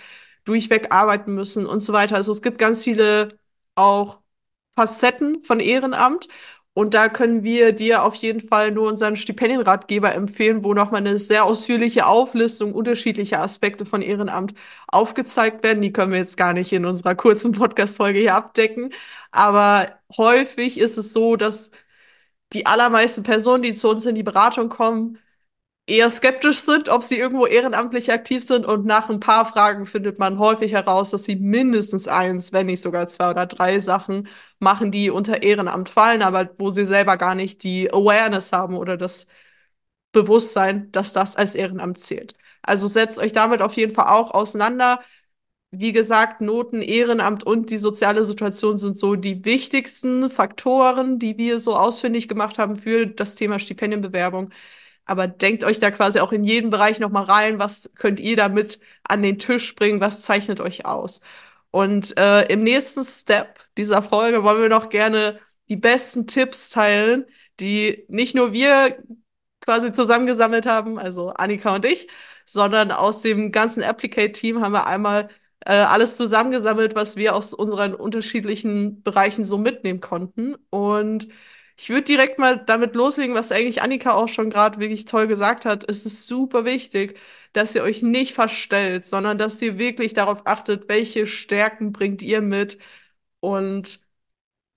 durchweg 0.45 0.93
arbeiten 0.93 1.35
müssen 1.35 1.67
und 1.67 1.81
so 1.81 1.93
weiter. 1.93 2.17
Also 2.17 2.33
es 2.33 2.43
gibt 2.43 2.59
ganz 2.59 2.83
viele 2.83 3.39
auch 3.75 4.21
Facetten 4.77 5.41
von 5.43 5.61
Ehrenamt. 5.61 6.29
Und 6.77 6.93
da 6.95 7.09
können 7.09 7.45
wir 7.45 7.73
dir 7.73 8.03
auf 8.03 8.17
jeden 8.17 8.41
Fall 8.41 8.73
nur 8.73 8.89
unseren 8.89 9.15
Stipendienratgeber 9.17 10.13
empfehlen, 10.15 10.65
wo 10.65 10.75
nochmal 10.75 11.03
eine 11.03 11.19
sehr 11.19 11.45
ausführliche 11.45 12.07
Auflistung 12.07 12.75
unterschiedlicher 12.75 13.41
Aspekte 13.41 13.87
von 13.87 14.03
Ehrenamt 14.03 14.55
aufgezeigt 14.89 15.63
werden. 15.63 15.83
Die 15.83 15.93
können 15.93 16.11
wir 16.11 16.19
jetzt 16.19 16.37
gar 16.37 16.53
nicht 16.53 16.73
in 16.73 16.85
unserer 16.85 17.15
kurzen 17.15 17.53
Podcast-Folge 17.53 18.19
hier 18.19 18.35
abdecken. 18.35 18.93
Aber 19.31 19.89
häufig 20.17 20.79
ist 20.79 20.99
es 20.99 21.13
so, 21.13 21.37
dass 21.37 21.71
die 22.53 22.67
allermeisten 22.67 23.23
Personen, 23.23 23.63
die 23.63 23.73
zu 23.75 23.89
uns 23.91 24.07
in 24.07 24.15
die 24.15 24.23
Beratung 24.23 24.69
kommen, 24.69 25.19
eher 25.87 26.11
skeptisch 26.11 26.61
sind, 26.61 26.89
ob 26.89 27.03
sie 27.03 27.19
irgendwo 27.19 27.47
ehrenamtlich 27.47 28.13
aktiv 28.13 28.45
sind. 28.45 28.65
Und 28.67 28.87
nach 28.87 29.11
ein 29.11 29.21
paar 29.21 29.45
Fragen 29.47 29.87
findet 29.87 30.19
man 30.19 30.39
häufig 30.39 30.73
heraus, 30.73 31.11
dass 31.11 31.25
sie 31.25 31.37
mindestens 31.37 32.09
eins, 32.09 32.53
wenn 32.53 32.67
nicht 32.67 32.81
sogar 32.83 33.07
zwei 33.07 33.31
oder 33.31 33.47
drei 33.47 33.79
Sachen 33.79 34.29
machen, 34.61 34.91
die 34.91 35.11
unter 35.11 35.43
Ehrenamt 35.43 35.89
fallen, 35.91 36.23
aber 36.23 36.51
wo 36.59 36.71
sie 36.71 36.87
selber 36.87 37.17
gar 37.19 37.35
nicht 37.35 37.63
die 37.63 37.93
Awareness 37.93 38.53
haben 38.53 38.77
oder 38.77 38.97
das 38.97 39.27
Bewusstsein, 40.13 40.91
dass 40.93 41.13
das 41.13 41.37
als 41.37 41.55
Ehrenamt 41.55 41.99
zählt. 41.99 42.35
Also 42.63 42.89
setzt 42.89 43.19
euch 43.19 43.33
damit 43.33 43.61
auf 43.63 43.75
jeden 43.77 43.93
Fall 43.93 44.07
auch 44.09 44.31
auseinander. 44.33 45.01
Wie 45.71 45.93
gesagt, 45.93 46.41
Noten, 46.41 46.83
Ehrenamt 46.83 47.45
und 47.45 47.71
die 47.71 47.79
soziale 47.79 48.25
Situation 48.25 48.79
sind 48.79 48.97
so 48.99 49.17
die 49.17 49.45
wichtigsten 49.45 50.31
Faktoren, 50.31 51.19
die 51.19 51.37
wir 51.39 51.59
so 51.59 51.77
ausfindig 51.77 52.29
gemacht 52.29 52.59
haben 52.59 52.77
für 52.77 53.07
das 53.07 53.35
Thema 53.35 53.59
Stipendienbewerbung. 53.59 54.51
Aber 55.07 55.27
denkt 55.27 55.65
euch 55.65 55.79
da 55.79 55.91
quasi 55.91 56.21
auch 56.21 56.33
in 56.33 56.45
jeden 56.45 56.71
Bereich 56.71 56.99
nochmal 57.01 57.25
rein, 57.25 57.59
was 57.59 57.91
könnt 57.97 58.21
ihr 58.21 58.37
damit 58.37 58.79
an 59.05 59.23
den 59.23 59.39
Tisch 59.39 59.75
bringen, 59.75 60.01
was 60.01 60.23
zeichnet 60.23 60.61
euch 60.61 60.87
aus. 60.87 61.21
Und 61.71 62.17
äh, 62.17 62.47
im 62.53 62.63
nächsten 62.63 63.05
Step 63.05 63.59
dieser 63.77 64.03
Folge 64.03 64.45
wollen 64.45 64.63
wir 64.63 64.69
noch 64.69 64.89
gerne 64.89 65.41
die 65.69 65.77
besten 65.77 66.27
Tipps 66.27 66.71
teilen, 66.71 67.27
die 67.61 68.05
nicht 68.09 68.35
nur 68.35 68.53
wir 68.53 68.99
quasi 69.61 69.93
zusammengesammelt 69.93 70.67
haben, 70.67 70.99
also 70.99 71.31
Annika 71.31 71.75
und 71.75 71.85
ich, 71.85 72.09
sondern 72.47 72.91
aus 72.93 73.23
dem 73.23 73.51
ganzen 73.53 73.83
Applicate-Team 73.83 74.61
haben 74.61 74.73
wir 74.73 74.87
einmal 74.87 75.31
äh, 75.61 75.73
alles 75.73 76.17
zusammengesammelt, 76.17 76.95
was 76.95 77.17
wir 77.17 77.35
aus 77.35 77.55
unseren 77.55 77.95
unterschiedlichen 77.95 79.03
Bereichen 79.03 79.45
so 79.45 79.59
mitnehmen 79.59 80.01
konnten. 80.01 80.55
Und 80.71 81.29
ich 81.77 81.89
würde 81.91 82.03
direkt 82.03 82.39
mal 82.39 82.59
damit 82.65 82.95
loslegen, 82.95 83.35
was 83.35 83.53
eigentlich 83.53 83.83
Annika 83.83 84.13
auch 84.15 84.29
schon 84.29 84.51
gerade 84.51 84.79
wirklich 84.81 85.05
toll 85.07 85.27
gesagt 85.27 85.65
hat. 85.67 85.89
Es 85.89 86.07
ist 86.07 86.27
super 86.27 86.65
wichtig, 86.65 87.19
dass 87.53 87.75
ihr 87.75 87.83
euch 87.83 88.03
nicht 88.03 88.35
verstellt, 88.35 89.05
sondern 89.05 89.39
dass 89.39 89.61
ihr 89.63 89.79
wirklich 89.79 90.15
darauf 90.15 90.47
achtet, 90.47 90.89
welche 90.89 91.27
Stärken 91.27 91.93
bringt 91.93 92.23
ihr 92.23 92.43
mit 92.43 92.79
und 93.41 94.01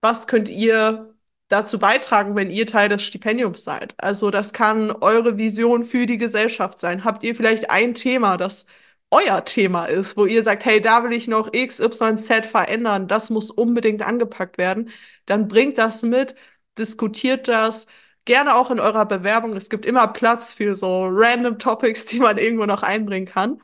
was 0.01 0.27
könnt 0.27 0.49
ihr 0.49 1.15
dazu 1.47 1.79
beitragen, 1.79 2.35
wenn 2.35 2.51
ihr 2.51 2.65
Teil 2.67 2.89
des 2.89 3.03
Stipendiums 3.03 3.63
seid. 3.63 3.93
Also 3.97 4.31
das 4.31 4.53
kann 4.53 4.91
eure 4.91 5.37
Vision 5.37 5.83
für 5.83 6.05
die 6.05 6.17
Gesellschaft 6.17 6.79
sein. 6.79 7.03
Habt 7.03 7.23
ihr 7.23 7.35
vielleicht 7.35 7.69
ein 7.69 7.93
Thema, 7.93 8.37
das 8.37 8.65
euer 9.11 9.45
Thema 9.45 9.85
ist, 9.85 10.17
wo 10.17 10.25
ihr 10.25 10.43
sagt, 10.43 10.65
hey, 10.65 10.81
da 10.81 11.03
will 11.03 11.13
ich 11.13 11.27
noch 11.27 11.53
X, 11.53 11.79
Y, 11.79 12.17
Z 12.17 12.45
verändern, 12.45 13.07
das 13.07 13.29
muss 13.29 13.51
unbedingt 13.51 14.01
angepackt 14.01 14.57
werden, 14.57 14.89
dann 15.25 15.47
bringt 15.47 15.77
das 15.77 16.03
mit 16.03 16.35
diskutiert 16.77 17.47
das 17.47 17.87
gerne 18.25 18.55
auch 18.55 18.71
in 18.71 18.79
eurer 18.79 19.05
Bewerbung. 19.05 19.53
Es 19.53 19.69
gibt 19.69 19.85
immer 19.85 20.07
Platz 20.09 20.53
für 20.53 20.75
so 20.75 21.07
random 21.09 21.59
Topics, 21.59 22.05
die 22.05 22.19
man 22.19 22.37
irgendwo 22.37 22.65
noch 22.65 22.83
einbringen 22.83 23.25
kann. 23.27 23.61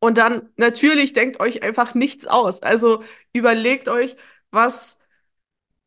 Und 0.00 0.18
dann 0.18 0.50
natürlich 0.56 1.12
denkt 1.12 1.40
euch 1.40 1.62
einfach 1.62 1.94
nichts 1.94 2.26
aus. 2.26 2.62
Also 2.62 3.04
überlegt 3.32 3.88
euch, 3.88 4.16
was 4.50 4.98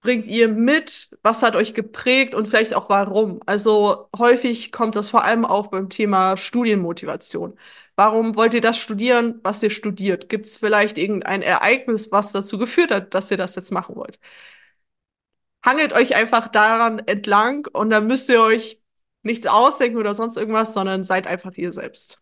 bringt 0.02 0.28
ihr 0.28 0.48
mit, 0.50 1.10
was 1.24 1.44
hat 1.44 1.56
euch 1.56 1.74
geprägt 1.74 2.36
und 2.36 2.48
vielleicht 2.48 2.76
auch 2.76 2.90
warum. 2.90 3.42
Also 3.48 4.10
häufig 4.18 4.72
kommt 4.72 4.96
das 4.96 5.10
vor 5.10 5.24
allem 5.26 5.46
auf 5.46 5.72
beim 5.72 5.90
Thema 5.90 6.38
Studienmotivation. 6.38 7.58
Warum 7.96 8.36
wollt 8.36 8.54
ihr 8.54 8.62
das 8.62 8.78
studieren, 8.78 9.40
was 9.44 9.64
ihr 9.64 9.70
studiert? 9.72 10.30
Gibt 10.30 10.46
es 10.46 10.58
vielleicht 10.58 10.98
irgendein 10.98 11.42
Ereignis, 11.42 12.12
was 12.12 12.32
dazu 12.32 12.58
geführt 12.58 12.92
hat, 12.92 13.14
dass 13.16 13.32
ihr 13.32 13.38
das 13.38 13.56
jetzt 13.56 13.72
machen 13.72 13.96
wollt? 13.96 14.20
Hangelt 15.66 15.94
euch 15.94 16.16
einfach 16.16 16.48
daran 16.48 17.00
entlang 17.00 17.68
und 17.74 17.90
dann 17.90 18.08
müsst 18.08 18.30
ihr 18.30 18.42
euch 18.42 18.80
nichts 19.24 19.48
ausdenken 19.48 19.98
oder 19.98 20.14
sonst 20.14 20.38
irgendwas, 20.38 20.74
sondern 20.74 21.04
seid 21.04 21.28
einfach 21.28 21.54
ihr 21.56 21.74
selbst. 21.74 22.20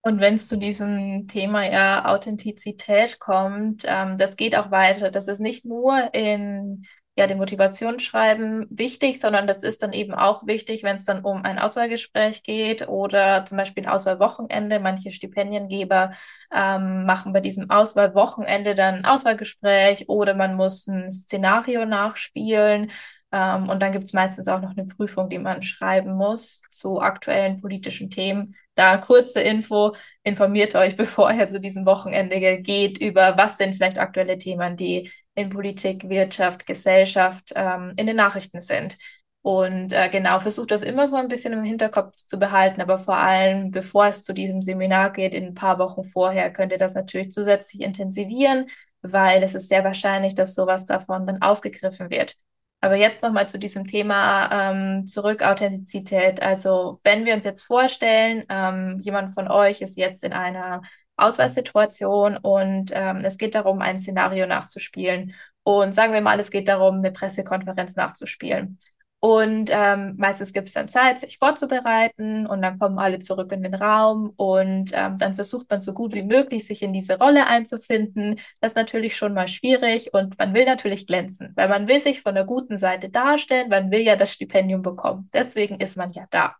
Und 0.00 0.20
wenn 0.20 0.34
es 0.34 0.48
zu 0.48 0.56
diesem 0.56 1.26
Thema 1.26 1.64
ja 1.68 2.04
Authentizität 2.06 3.18
kommt, 3.18 3.82
ähm, 3.86 4.16
das 4.16 4.36
geht 4.36 4.54
auch 4.56 4.70
weiter. 4.70 5.10
Das 5.10 5.26
ist 5.26 5.40
nicht 5.40 5.64
nur 5.64 6.14
in 6.14 6.86
ja, 7.16 7.26
dem 7.26 7.38
Motivationsschreiben 7.38 8.66
wichtig, 8.70 9.18
sondern 9.20 9.46
das 9.46 9.62
ist 9.62 9.82
dann 9.82 9.94
eben 9.94 10.12
auch 10.14 10.46
wichtig, 10.46 10.82
wenn 10.82 10.96
es 10.96 11.06
dann 11.06 11.24
um 11.24 11.44
ein 11.44 11.58
Auswahlgespräch 11.58 12.42
geht 12.42 12.88
oder 12.88 13.44
zum 13.46 13.56
Beispiel 13.56 13.84
ein 13.84 13.88
Auswahlwochenende. 13.88 14.80
Manche 14.80 15.10
Stipendiengeber 15.10 16.10
ähm, 16.54 17.06
machen 17.06 17.32
bei 17.32 17.40
diesem 17.40 17.70
Auswahlwochenende 17.70 18.74
dann 18.74 18.96
ein 18.96 19.04
Auswahlgespräch 19.06 20.08
oder 20.08 20.34
man 20.34 20.56
muss 20.56 20.86
ein 20.88 21.10
Szenario 21.10 21.86
nachspielen. 21.86 22.90
Ähm, 23.32 23.68
und 23.70 23.80
dann 23.82 23.92
gibt 23.92 24.04
es 24.04 24.12
meistens 24.12 24.46
auch 24.48 24.60
noch 24.60 24.76
eine 24.76 24.86
Prüfung, 24.86 25.30
die 25.30 25.38
man 25.38 25.62
schreiben 25.62 26.12
muss 26.14 26.62
zu 26.68 27.00
aktuellen 27.00 27.56
politischen 27.60 28.10
Themen. 28.10 28.56
Da 28.74 28.98
kurze 28.98 29.40
Info, 29.40 29.94
informiert 30.22 30.74
euch, 30.74 30.96
bevor 30.98 31.32
ihr 31.32 31.48
zu 31.48 31.60
diesem 31.60 31.86
Wochenende 31.86 32.58
geht, 32.58 32.98
über 32.98 33.38
was 33.38 33.56
sind 33.56 33.74
vielleicht 33.74 33.98
aktuelle 33.98 34.36
Themen, 34.36 34.76
die 34.76 35.10
in 35.36 35.50
Politik, 35.50 36.08
Wirtschaft, 36.08 36.66
Gesellschaft 36.66 37.52
ähm, 37.54 37.92
in 37.96 38.06
den 38.06 38.16
Nachrichten 38.16 38.60
sind. 38.60 38.98
Und 39.42 39.92
äh, 39.92 40.08
genau, 40.08 40.40
versucht 40.40 40.72
das 40.72 40.82
immer 40.82 41.06
so 41.06 41.14
ein 41.14 41.28
bisschen 41.28 41.52
im 41.52 41.62
Hinterkopf 41.62 42.16
zu 42.16 42.36
behalten, 42.36 42.80
aber 42.80 42.98
vor 42.98 43.16
allem, 43.16 43.70
bevor 43.70 44.06
es 44.06 44.24
zu 44.24 44.32
diesem 44.32 44.60
Seminar 44.60 45.12
geht, 45.12 45.34
in 45.34 45.44
ein 45.44 45.54
paar 45.54 45.78
Wochen 45.78 46.02
vorher, 46.02 46.52
könnt 46.52 46.72
ihr 46.72 46.78
das 46.78 46.94
natürlich 46.94 47.30
zusätzlich 47.30 47.80
intensivieren, 47.80 48.68
weil 49.02 49.44
es 49.44 49.54
ist 49.54 49.68
sehr 49.68 49.84
wahrscheinlich, 49.84 50.34
dass 50.34 50.56
sowas 50.56 50.84
davon 50.84 51.28
dann 51.28 51.42
aufgegriffen 51.42 52.10
wird. 52.10 52.34
Aber 52.80 52.96
jetzt 52.96 53.22
nochmal 53.22 53.48
zu 53.48 53.58
diesem 53.58 53.86
Thema 53.86 54.70
ähm, 54.70 55.06
zurück, 55.06 55.42
Authentizität. 55.42 56.42
Also 56.42 57.00
wenn 57.04 57.24
wir 57.24 57.34
uns 57.34 57.44
jetzt 57.44 57.62
vorstellen, 57.62 58.44
ähm, 58.48 58.98
jemand 59.00 59.32
von 59.32 59.48
euch 59.48 59.80
ist 59.80 59.96
jetzt 59.96 60.24
in 60.24 60.32
einer 60.32 60.82
Auswahlsituation 61.16 62.36
und 62.36 62.90
ähm, 62.94 63.24
es 63.24 63.38
geht 63.38 63.54
darum, 63.54 63.80
ein 63.80 63.98
Szenario 63.98 64.46
nachzuspielen. 64.46 65.34
Und 65.62 65.92
sagen 65.92 66.12
wir 66.12 66.20
mal, 66.20 66.38
es 66.38 66.50
geht 66.50 66.68
darum, 66.68 66.98
eine 66.98 67.10
Pressekonferenz 67.10 67.96
nachzuspielen. 67.96 68.78
Und 69.18 69.70
ähm, 69.72 70.14
meistens 70.18 70.52
gibt 70.52 70.68
es 70.68 70.74
dann 70.74 70.88
Zeit, 70.88 71.18
sich 71.18 71.38
vorzubereiten 71.38 72.46
und 72.46 72.60
dann 72.62 72.78
kommen 72.78 72.98
alle 72.98 73.18
zurück 73.18 73.50
in 73.50 73.62
den 73.62 73.74
Raum 73.74 74.32
und 74.36 74.92
ähm, 74.94 75.16
dann 75.18 75.34
versucht 75.34 75.68
man 75.70 75.80
so 75.80 75.94
gut 75.94 76.14
wie 76.14 76.22
möglich, 76.22 76.66
sich 76.66 76.82
in 76.82 76.92
diese 76.92 77.18
Rolle 77.18 77.46
einzufinden. 77.46 78.36
Das 78.60 78.72
ist 78.72 78.76
natürlich 78.76 79.16
schon 79.16 79.32
mal 79.34 79.48
schwierig 79.48 80.12
und 80.12 80.38
man 80.38 80.54
will 80.54 80.66
natürlich 80.66 81.06
glänzen, 81.06 81.52
weil 81.56 81.68
man 81.68 81.88
will 81.88 81.98
sich 81.98 82.20
von 82.22 82.34
der 82.34 82.44
guten 82.44 82.76
Seite 82.76 83.08
darstellen, 83.08 83.70
man 83.70 83.90
will 83.90 84.02
ja 84.02 84.16
das 84.16 84.32
Stipendium 84.32 84.82
bekommen. 84.82 85.30
Deswegen 85.32 85.80
ist 85.80 85.96
man 85.96 86.12
ja 86.12 86.26
da. 86.30 86.54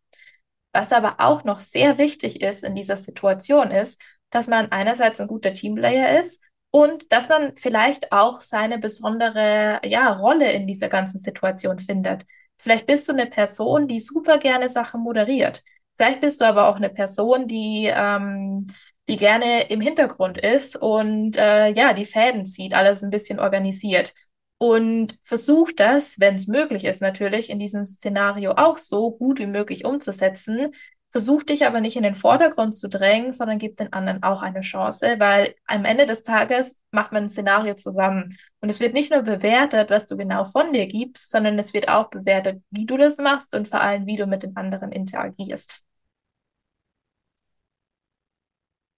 Was 0.73 0.93
aber 0.93 1.17
auch 1.19 1.45
noch 1.45 1.61
sehr 1.61 1.99
wichtig 1.99 2.43
ist 2.43 2.65
in 2.65 2.75
dieser 2.75 2.97
Situation 2.97 3.71
ist, 3.71 4.03
dass 4.31 4.49
man 4.49 4.73
einerseits 4.73 5.21
ein 5.21 5.29
guter 5.29 5.53
Teamplayer 5.53 6.19
ist 6.19 6.43
und 6.71 7.11
dass 7.13 7.29
man 7.29 7.57
vielleicht 7.57 8.13
auch 8.13 8.41
seine 8.41 8.79
besondere 8.79 9.81
ja, 9.85 10.13
Rolle 10.13 10.53
in 10.53 10.67
dieser 10.67 10.89
ganzen 10.89 11.19
Situation 11.19 11.79
findet. 11.79 12.27
Vielleicht 12.59 12.87
bist 12.87 13.09
du 13.09 13.13
eine 13.13 13.27
Person, 13.27 13.89
die 13.89 13.99
super 13.99 14.39
gerne 14.39 14.69
Sachen 14.69 15.03
moderiert. 15.03 15.63
Vielleicht 15.97 16.21
bist 16.21 16.41
du 16.41 16.45
aber 16.45 16.69
auch 16.69 16.77
eine 16.77 16.91
Person, 16.91 17.47
die, 17.47 17.91
ähm, 17.93 18.67
die 19.09 19.17
gerne 19.17 19.71
im 19.71 19.81
Hintergrund 19.81 20.39
ist 20.39 20.77
und 20.77 21.37
äh, 21.37 21.69
ja, 21.69 21.93
die 21.95 22.05
Fäden 22.05 22.45
zieht, 22.45 22.75
alles 22.75 23.03
ein 23.03 23.11
bisschen 23.11 23.39
organisiert. 23.41 24.13
Und 24.59 25.19
versucht 25.23 25.81
das, 25.81 26.19
wenn 26.19 26.35
es 26.35 26.47
möglich 26.47 26.85
ist, 26.85 27.03
natürlich 27.03 27.51
in 27.51 27.59
diesem 27.59 27.85
Szenario 27.85 28.53
auch 28.53 28.79
so 28.79 29.11
gut 29.11 29.39
wie 29.39 29.47
möglich 29.47 29.85
umzusetzen, 29.85 30.73
Versuch 31.17 31.45
dich 31.45 31.65
aber 31.65 31.81
nicht 31.81 31.97
in 31.97 32.03
den 32.03 32.15
Vordergrund 32.15 32.77
zu 32.77 32.91
drängen, 32.91 33.33
sondern 33.33 33.59
gib 33.59 33.77
den 33.79 33.91
anderen 33.95 34.23
auch 34.23 34.43
eine 34.43 34.61
Chance, 34.61 35.15
weil 35.19 35.55
am 35.67 35.87
Ende 35.87 36.05
des 36.05 36.23
Tages 36.23 36.79
macht 36.91 37.11
man 37.11 37.23
ein 37.25 37.29
Szenario 37.31 37.75
zusammen. 37.75 38.37
Und 38.61 38.69
es 38.69 38.81
wird 38.81 38.93
nicht 38.93 39.11
nur 39.11 39.23
bewertet, 39.23 39.89
was 39.89 40.07
du 40.07 40.19
genau 40.19 40.45
von 40.45 40.75
dir 40.75 40.87
gibst, 40.87 41.31
sondern 41.31 41.59
es 41.59 41.73
wird 41.73 41.89
auch 41.89 42.11
bewertet, 42.11 42.63
wie 42.71 42.85
du 42.85 42.99
das 42.99 43.17
machst 43.17 43.55
und 43.55 43.67
vor 43.67 43.81
allem, 43.81 44.05
wie 44.05 44.17
du 44.17 44.27
mit 44.27 44.43
den 44.43 44.57
anderen 44.59 44.93
interagierst. 44.93 45.83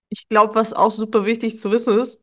Ich 0.09 0.29
glaube, 0.29 0.55
was 0.57 0.73
auch 0.73 0.91
super 0.91 1.25
wichtig 1.25 1.59
zu 1.59 1.71
wissen 1.71 1.99
ist, 2.01 2.21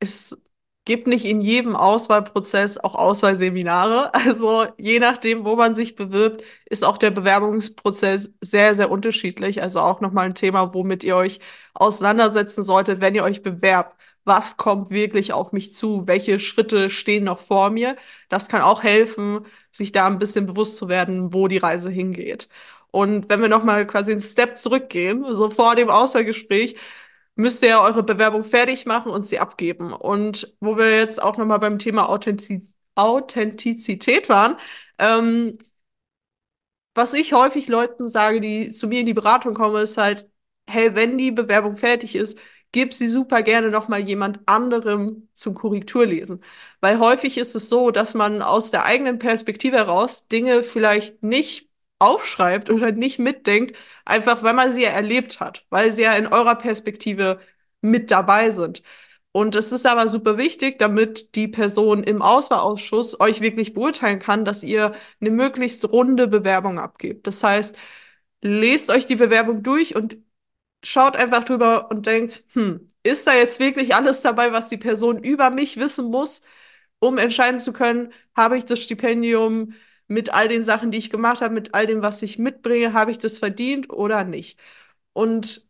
ist, 0.00 0.38
gibt 0.86 1.06
nicht 1.08 1.26
in 1.26 1.40
jedem 1.42 1.76
Auswahlprozess 1.76 2.78
auch 2.78 2.94
Auswahlseminare. 2.94 4.12
Also 4.26 4.66
je 4.78 4.98
nachdem, 5.00 5.44
wo 5.44 5.56
man 5.56 5.74
sich 5.74 5.94
bewirbt, 5.96 6.42
ist 6.66 6.84
auch 6.84 6.98
der 6.98 7.10
Bewerbungsprozess 7.10 8.34
sehr, 8.40 8.74
sehr 8.74 8.90
unterschiedlich. 8.90 9.62
Also 9.62 9.80
auch 9.80 10.00
nochmal 10.00 10.26
ein 10.26 10.34
Thema, 10.34 10.72
womit 10.74 11.04
ihr 11.04 11.16
euch 11.16 11.40
auseinandersetzen 11.74 12.64
solltet, 12.64 13.00
wenn 13.00 13.14
ihr 13.14 13.24
euch 13.24 13.42
bewerbt. 13.42 13.96
was 14.24 14.56
kommt 14.56 14.90
wirklich 14.90 15.32
auf 15.32 15.52
mich 15.52 15.72
zu, 15.72 16.06
welche 16.08 16.40
Schritte 16.40 16.90
stehen 16.90 17.24
noch 17.24 17.38
vor 17.40 17.70
mir. 17.70 17.96
Das 18.28 18.48
kann 18.48 18.60
auch 18.62 18.82
helfen, 18.82 19.46
sich 19.70 19.92
da 19.92 20.06
ein 20.06 20.18
bisschen 20.18 20.46
bewusst 20.46 20.76
zu 20.78 20.88
werden, 20.88 21.32
wo 21.32 21.46
die 21.48 21.58
Reise 21.58 21.90
hingeht. 21.90 22.48
Und 22.90 23.28
wenn 23.28 23.40
wir 23.42 23.48
nochmal 23.48 23.86
quasi 23.86 24.12
einen 24.12 24.20
Step 24.20 24.58
zurückgehen, 24.58 25.24
so 25.34 25.50
vor 25.50 25.76
dem 25.76 25.90
Auswahlgespräch, 25.90 26.76
müsst 27.36 27.62
ihr 27.62 27.80
eure 27.80 28.02
Bewerbung 28.02 28.44
fertig 28.44 28.86
machen 28.86 29.10
und 29.12 29.26
sie 29.26 29.38
abgeben. 29.38 29.92
Und 29.92 30.54
wo 30.60 30.76
wir 30.76 30.96
jetzt 30.98 31.22
auch 31.22 31.36
nochmal 31.36 31.58
beim 31.60 31.78
Thema 31.78 32.08
Authentiz 32.08 32.74
Authentizität 32.96 34.30
waren, 34.30 34.56
ähm, 34.98 35.58
was 36.94 37.14
ich 37.14 37.32
häufig 37.32 37.68
Leuten 37.68 38.08
sage, 38.08 38.40
die 38.40 38.70
zu 38.72 38.88
mir 38.88 39.00
in 39.00 39.06
die 39.06 39.14
Beratung 39.14 39.54
kommen, 39.54 39.82
ist 39.82 39.98
halt, 39.98 40.30
hey, 40.66 40.94
wenn 40.94 41.18
die 41.18 41.30
Bewerbung 41.30 41.76
fertig 41.76 42.16
ist, 42.16 42.38
gib 42.72 42.94
sie 42.94 43.08
super 43.08 43.42
gerne 43.42 43.70
nochmal 43.70 44.00
jemand 44.00 44.40
anderem 44.46 45.28
zum 45.34 45.54
Korrekturlesen. 45.54 46.42
Weil 46.80 46.98
häufig 46.98 47.38
ist 47.38 47.54
es 47.54 47.68
so, 47.68 47.90
dass 47.90 48.14
man 48.14 48.42
aus 48.42 48.70
der 48.70 48.84
eigenen 48.84 49.18
Perspektive 49.18 49.76
heraus 49.76 50.28
Dinge 50.28 50.62
vielleicht 50.62 51.22
nicht 51.22 51.65
aufschreibt 51.98 52.70
oder 52.70 52.92
nicht 52.92 53.18
mitdenkt, 53.18 53.76
einfach 54.04 54.42
weil 54.42 54.54
man 54.54 54.70
sie 54.70 54.82
ja 54.82 54.90
erlebt 54.90 55.40
hat, 55.40 55.64
weil 55.70 55.92
sie 55.92 56.02
ja 56.02 56.12
in 56.12 56.26
eurer 56.26 56.56
Perspektive 56.56 57.40
mit 57.80 58.10
dabei 58.10 58.50
sind. 58.50 58.82
Und 59.32 59.54
es 59.56 59.70
ist 59.72 59.86
aber 59.86 60.08
super 60.08 60.38
wichtig, 60.38 60.78
damit 60.78 61.34
die 61.34 61.48
Person 61.48 62.02
im 62.02 62.22
Auswahlausschuss 62.22 63.20
euch 63.20 63.40
wirklich 63.42 63.74
beurteilen 63.74 64.18
kann, 64.18 64.44
dass 64.46 64.62
ihr 64.62 64.92
eine 65.20 65.30
möglichst 65.30 65.84
runde 65.90 66.26
Bewerbung 66.28 66.78
abgebt. 66.78 67.26
Das 67.26 67.42
heißt, 67.44 67.76
lest 68.42 68.90
euch 68.90 69.06
die 69.06 69.16
Bewerbung 69.16 69.62
durch 69.62 69.94
und 69.96 70.16
schaut 70.84 71.16
einfach 71.16 71.44
drüber 71.44 71.90
und 71.90 72.06
denkt, 72.06 72.44
hm, 72.52 72.92
ist 73.02 73.26
da 73.26 73.34
jetzt 73.34 73.60
wirklich 73.60 73.94
alles 73.94 74.22
dabei, 74.22 74.52
was 74.52 74.68
die 74.68 74.76
Person 74.78 75.18
über 75.22 75.50
mich 75.50 75.76
wissen 75.78 76.06
muss, 76.10 76.42
um 76.98 77.18
entscheiden 77.18 77.60
zu 77.60 77.72
können, 77.72 78.12
habe 78.36 78.58
ich 78.58 78.64
das 78.64 78.80
Stipendium 78.82 79.74
mit 80.08 80.32
all 80.32 80.48
den 80.48 80.62
Sachen, 80.62 80.90
die 80.90 80.98
ich 80.98 81.10
gemacht 81.10 81.40
habe, 81.40 81.54
mit 81.54 81.74
all 81.74 81.86
dem, 81.86 82.02
was 82.02 82.22
ich 82.22 82.38
mitbringe, 82.38 82.92
habe 82.92 83.10
ich 83.10 83.18
das 83.18 83.38
verdient 83.38 83.90
oder 83.90 84.24
nicht? 84.24 84.58
Und 85.12 85.66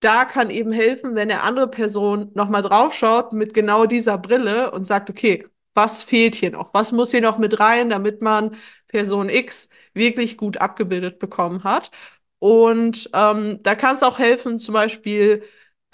da 0.00 0.24
kann 0.24 0.50
eben 0.50 0.72
helfen, 0.72 1.14
wenn 1.14 1.30
eine 1.30 1.42
andere 1.42 1.68
Person 1.68 2.30
nochmal 2.34 2.62
draufschaut 2.62 3.32
mit 3.32 3.54
genau 3.54 3.86
dieser 3.86 4.18
Brille 4.18 4.70
und 4.70 4.84
sagt, 4.84 5.08
okay, 5.10 5.46
was 5.74 6.02
fehlt 6.02 6.34
hier 6.34 6.50
noch? 6.50 6.72
Was 6.74 6.92
muss 6.92 7.10
hier 7.10 7.20
noch 7.22 7.38
mit 7.38 7.58
rein, 7.58 7.88
damit 7.90 8.20
man 8.22 8.56
Person 8.88 9.28
X 9.28 9.68
wirklich 9.94 10.36
gut 10.36 10.58
abgebildet 10.58 11.18
bekommen 11.18 11.64
hat? 11.64 11.90
Und 12.38 13.10
ähm, 13.14 13.62
da 13.62 13.74
kann 13.74 13.94
es 13.94 14.02
auch 14.02 14.18
helfen, 14.18 14.58
zum 14.58 14.74
Beispiel 14.74 15.42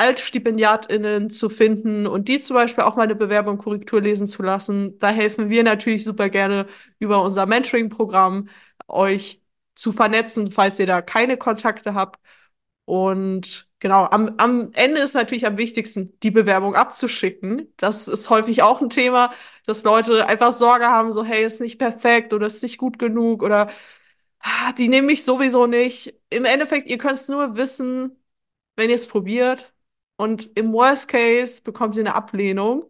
AltstipendiatInnen 0.00 1.30
zu 1.30 1.48
finden 1.50 2.06
und 2.06 2.28
die 2.28 2.40
zum 2.40 2.54
Beispiel 2.54 2.84
auch 2.84 2.96
mal 2.96 3.02
eine 3.04 3.14
Bewerbung 3.14 3.58
Korrektur 3.58 4.00
lesen 4.00 4.26
zu 4.26 4.42
lassen. 4.42 4.98
Da 4.98 5.10
helfen 5.10 5.50
wir 5.50 5.62
natürlich 5.64 6.04
super 6.04 6.28
gerne 6.30 6.66
über 6.98 7.22
unser 7.22 7.46
Mentoring-Programm 7.46 8.48
euch 8.88 9.42
zu 9.74 9.92
vernetzen, 9.92 10.50
falls 10.50 10.78
ihr 10.78 10.86
da 10.86 11.02
keine 11.02 11.36
Kontakte 11.36 11.94
habt. 11.94 12.20
Und 12.84 13.68
genau, 13.78 14.04
am, 14.06 14.34
am 14.38 14.70
Ende 14.74 15.00
ist 15.00 15.14
natürlich 15.14 15.46
am 15.46 15.56
wichtigsten, 15.58 16.18
die 16.20 16.30
Bewerbung 16.32 16.74
abzuschicken. 16.74 17.72
Das 17.76 18.08
ist 18.08 18.30
häufig 18.30 18.62
auch 18.62 18.80
ein 18.82 18.90
Thema, 18.90 19.32
dass 19.66 19.84
Leute 19.84 20.26
einfach 20.28 20.52
Sorge 20.52 20.86
haben, 20.88 21.12
so, 21.12 21.24
hey, 21.24 21.44
ist 21.44 21.60
nicht 21.60 21.78
perfekt 21.78 22.32
oder 22.32 22.46
ist 22.48 22.62
nicht 22.62 22.78
gut 22.78 22.98
genug 22.98 23.42
oder 23.42 23.70
Ah, 24.40 24.72
die 24.72 24.88
nehme 24.88 25.12
ich 25.12 25.24
sowieso 25.24 25.66
nicht. 25.66 26.14
Im 26.30 26.44
Endeffekt, 26.44 26.88
ihr 26.88 26.98
könnt 26.98 27.14
es 27.14 27.28
nur 27.28 27.56
wissen, 27.56 28.16
wenn 28.76 28.90
ihr 28.90 28.96
es 28.96 29.06
probiert. 29.06 29.74
Und 30.20 30.50
im 30.54 30.74
Worst 30.74 31.08
Case 31.08 31.62
bekommt 31.62 31.96
ihr 31.96 32.02
eine 32.02 32.14
Ablehnung. 32.14 32.84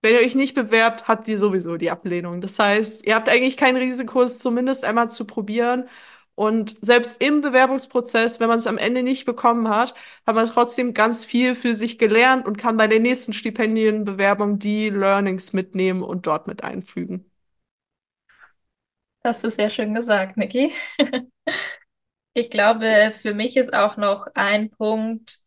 Wenn 0.00 0.14
ihr 0.14 0.20
euch 0.20 0.36
nicht 0.36 0.54
bewerbt, 0.54 1.08
habt 1.08 1.26
ihr 1.26 1.40
sowieso 1.40 1.76
die 1.76 1.90
Ablehnung. 1.90 2.40
Das 2.40 2.56
heißt, 2.60 3.04
ihr 3.04 3.16
habt 3.16 3.28
eigentlich 3.28 3.56
kein 3.56 3.74
Risiko, 3.76 4.22
es 4.22 4.38
zumindest 4.38 4.84
einmal 4.84 5.10
zu 5.10 5.24
probieren. 5.24 5.88
Und 6.36 6.76
selbst 6.82 7.20
im 7.20 7.40
Bewerbungsprozess, 7.40 8.38
wenn 8.38 8.46
man 8.46 8.58
es 8.58 8.68
am 8.68 8.78
Ende 8.78 9.02
nicht 9.02 9.24
bekommen 9.24 9.68
hat, 9.68 9.94
hat 10.24 10.36
man 10.36 10.46
trotzdem 10.46 10.94
ganz 10.94 11.24
viel 11.24 11.56
für 11.56 11.74
sich 11.74 11.98
gelernt 11.98 12.46
und 12.46 12.58
kann 12.58 12.76
bei 12.76 12.86
der 12.86 13.00
nächsten 13.00 13.32
Stipendienbewerbung 13.32 14.60
die 14.60 14.90
Learnings 14.90 15.52
mitnehmen 15.52 16.04
und 16.04 16.28
dort 16.28 16.46
mit 16.46 16.62
einfügen. 16.62 17.28
Hast 19.24 19.42
du 19.42 19.50
sehr 19.50 19.70
schön 19.70 19.94
gesagt, 19.94 20.36
Niki. 20.36 20.72
Ich 22.38 22.50
glaube, 22.50 23.14
für 23.18 23.32
mich 23.32 23.56
ist 23.56 23.72
auch 23.72 23.96
noch 23.96 24.26
ein 24.34 24.68
Punkt 24.68 25.40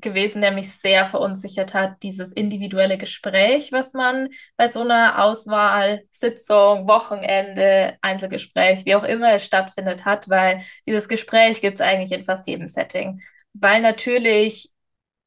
gewesen, 0.00 0.40
der 0.40 0.52
mich 0.52 0.72
sehr 0.72 1.06
verunsichert 1.06 1.74
hat, 1.74 2.02
dieses 2.02 2.32
individuelle 2.32 2.98
Gespräch, 2.98 3.72
was 3.72 3.92
man 3.94 4.28
bei 4.56 4.68
so 4.68 4.80
einer 4.80 5.22
Auswahlsitzung, 5.22 6.88
Wochenende, 6.88 7.96
Einzelgespräch, 8.02 8.84
wie 8.86 8.94
auch 8.94 9.04
immer 9.04 9.32
es 9.34 9.44
stattfindet, 9.44 10.04
hat, 10.04 10.28
weil 10.28 10.62
dieses 10.86 11.08
Gespräch 11.08 11.60
gibt 11.60 11.80
es 11.80 11.86
eigentlich 11.86 12.12
in 12.12 12.24
fast 12.24 12.46
jedem 12.46 12.66
Setting. 12.66 13.20
Weil 13.52 13.80
natürlich 13.82 14.70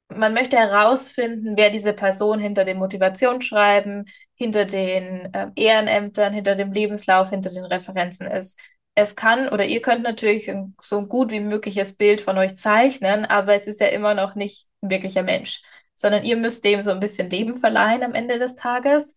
man 0.09 0.33
möchte 0.33 0.57
herausfinden, 0.57 1.57
wer 1.57 1.69
diese 1.69 1.93
Person 1.93 2.39
hinter 2.39 2.65
dem 2.65 2.77
Motivationsschreiben, 2.77 4.05
hinter 4.35 4.65
den 4.65 5.33
äh, 5.33 5.47
Ehrenämtern, 5.55 6.33
hinter 6.33 6.55
dem 6.55 6.71
Lebenslauf, 6.71 7.29
hinter 7.29 7.49
den 7.49 7.65
Referenzen 7.65 8.27
ist. 8.27 8.59
Es 8.95 9.15
kann 9.15 9.49
oder 9.49 9.65
ihr 9.65 9.81
könnt 9.81 10.03
natürlich 10.03 10.51
so 10.79 10.97
ein 10.99 11.09
gut 11.09 11.31
wie 11.31 11.39
mögliches 11.39 11.95
Bild 11.95 12.21
von 12.21 12.37
euch 12.37 12.55
zeichnen, 12.55 13.25
aber 13.25 13.55
es 13.55 13.67
ist 13.67 13.79
ja 13.79 13.87
immer 13.87 14.13
noch 14.13 14.35
nicht 14.35 14.67
ein 14.81 14.91
wirklicher 14.91 15.23
Mensch, 15.23 15.61
sondern 15.95 16.23
ihr 16.23 16.37
müsst 16.37 16.63
dem 16.63 16.83
so 16.83 16.91
ein 16.91 16.99
bisschen 16.99 17.29
Leben 17.29 17.55
verleihen 17.55 18.03
am 18.03 18.13
Ende 18.13 18.37
des 18.37 18.55
Tages. 18.55 19.15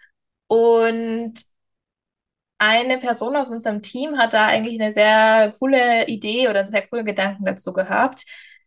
Und 0.49 1.35
eine 2.59 2.99
Person 2.99 3.37
aus 3.37 3.51
unserem 3.51 3.83
Team 3.83 4.17
hat 4.19 4.33
da 4.33 4.47
eigentlich 4.47 4.81
eine 4.81 4.93
sehr 4.93 5.53
coole 5.59 6.07
Idee 6.07 6.49
oder 6.49 6.61
einen 6.61 6.69
sehr 6.69 6.87
coolen 6.87 7.05
Gedanken 7.05 7.45
dazu 7.45 7.73
gehabt 7.73 8.25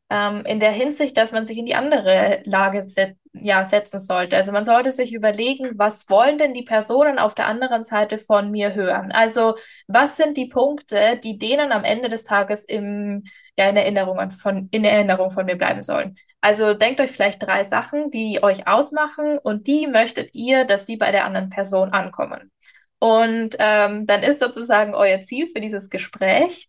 ähm, 0.09 0.43
in 0.45 0.59
der 0.59 0.71
Hinsicht, 0.71 1.17
dass 1.17 1.31
man 1.31 1.45
sich 1.45 1.57
in 1.57 1.65
die 1.65 1.75
andere 1.75 2.41
Lage 2.45 2.83
set 2.83 3.15
ja, 3.33 3.63
setzen 3.63 3.99
sollte. 3.99 4.35
Also 4.35 4.51
man 4.51 4.63
sollte 4.63 4.91
sich 4.91 5.13
überlegen, 5.13 5.71
was 5.75 6.09
wollen 6.09 6.37
denn 6.37 6.53
die 6.53 6.63
Personen 6.63 7.19
auf 7.19 7.35
der 7.35 7.47
anderen 7.47 7.83
Seite 7.83 8.17
von 8.17 8.51
mir 8.51 8.73
hören? 8.73 9.11
Also 9.11 9.55
was 9.87 10.17
sind 10.17 10.35
die 10.37 10.47
Punkte, 10.47 11.19
die 11.23 11.37
denen 11.37 11.71
am 11.71 11.83
Ende 11.83 12.09
des 12.09 12.23
Tages 12.23 12.65
im, 12.65 13.23
ja, 13.57 13.69
in, 13.69 13.77
Erinnerung 13.77 14.31
von, 14.31 14.67
in 14.71 14.83
Erinnerung 14.83 15.31
von 15.31 15.45
mir 15.45 15.57
bleiben 15.57 15.81
sollen? 15.81 16.15
Also 16.41 16.73
denkt 16.73 17.01
euch 17.01 17.11
vielleicht 17.11 17.43
drei 17.43 17.63
Sachen, 17.63 18.11
die 18.11 18.41
euch 18.41 18.67
ausmachen 18.67 19.37
und 19.37 19.67
die 19.67 19.87
möchtet 19.87 20.31
ihr, 20.33 20.65
dass 20.65 20.85
sie 20.85 20.97
bei 20.97 21.11
der 21.11 21.25
anderen 21.25 21.49
Person 21.49 21.91
ankommen. 21.91 22.51
Und 22.99 23.55
ähm, 23.59 24.05
dann 24.07 24.23
ist 24.23 24.39
sozusagen 24.39 24.95
euer 24.95 25.21
Ziel 25.21 25.47
für 25.47 25.61
dieses 25.61 25.89
Gespräch, 25.89 26.67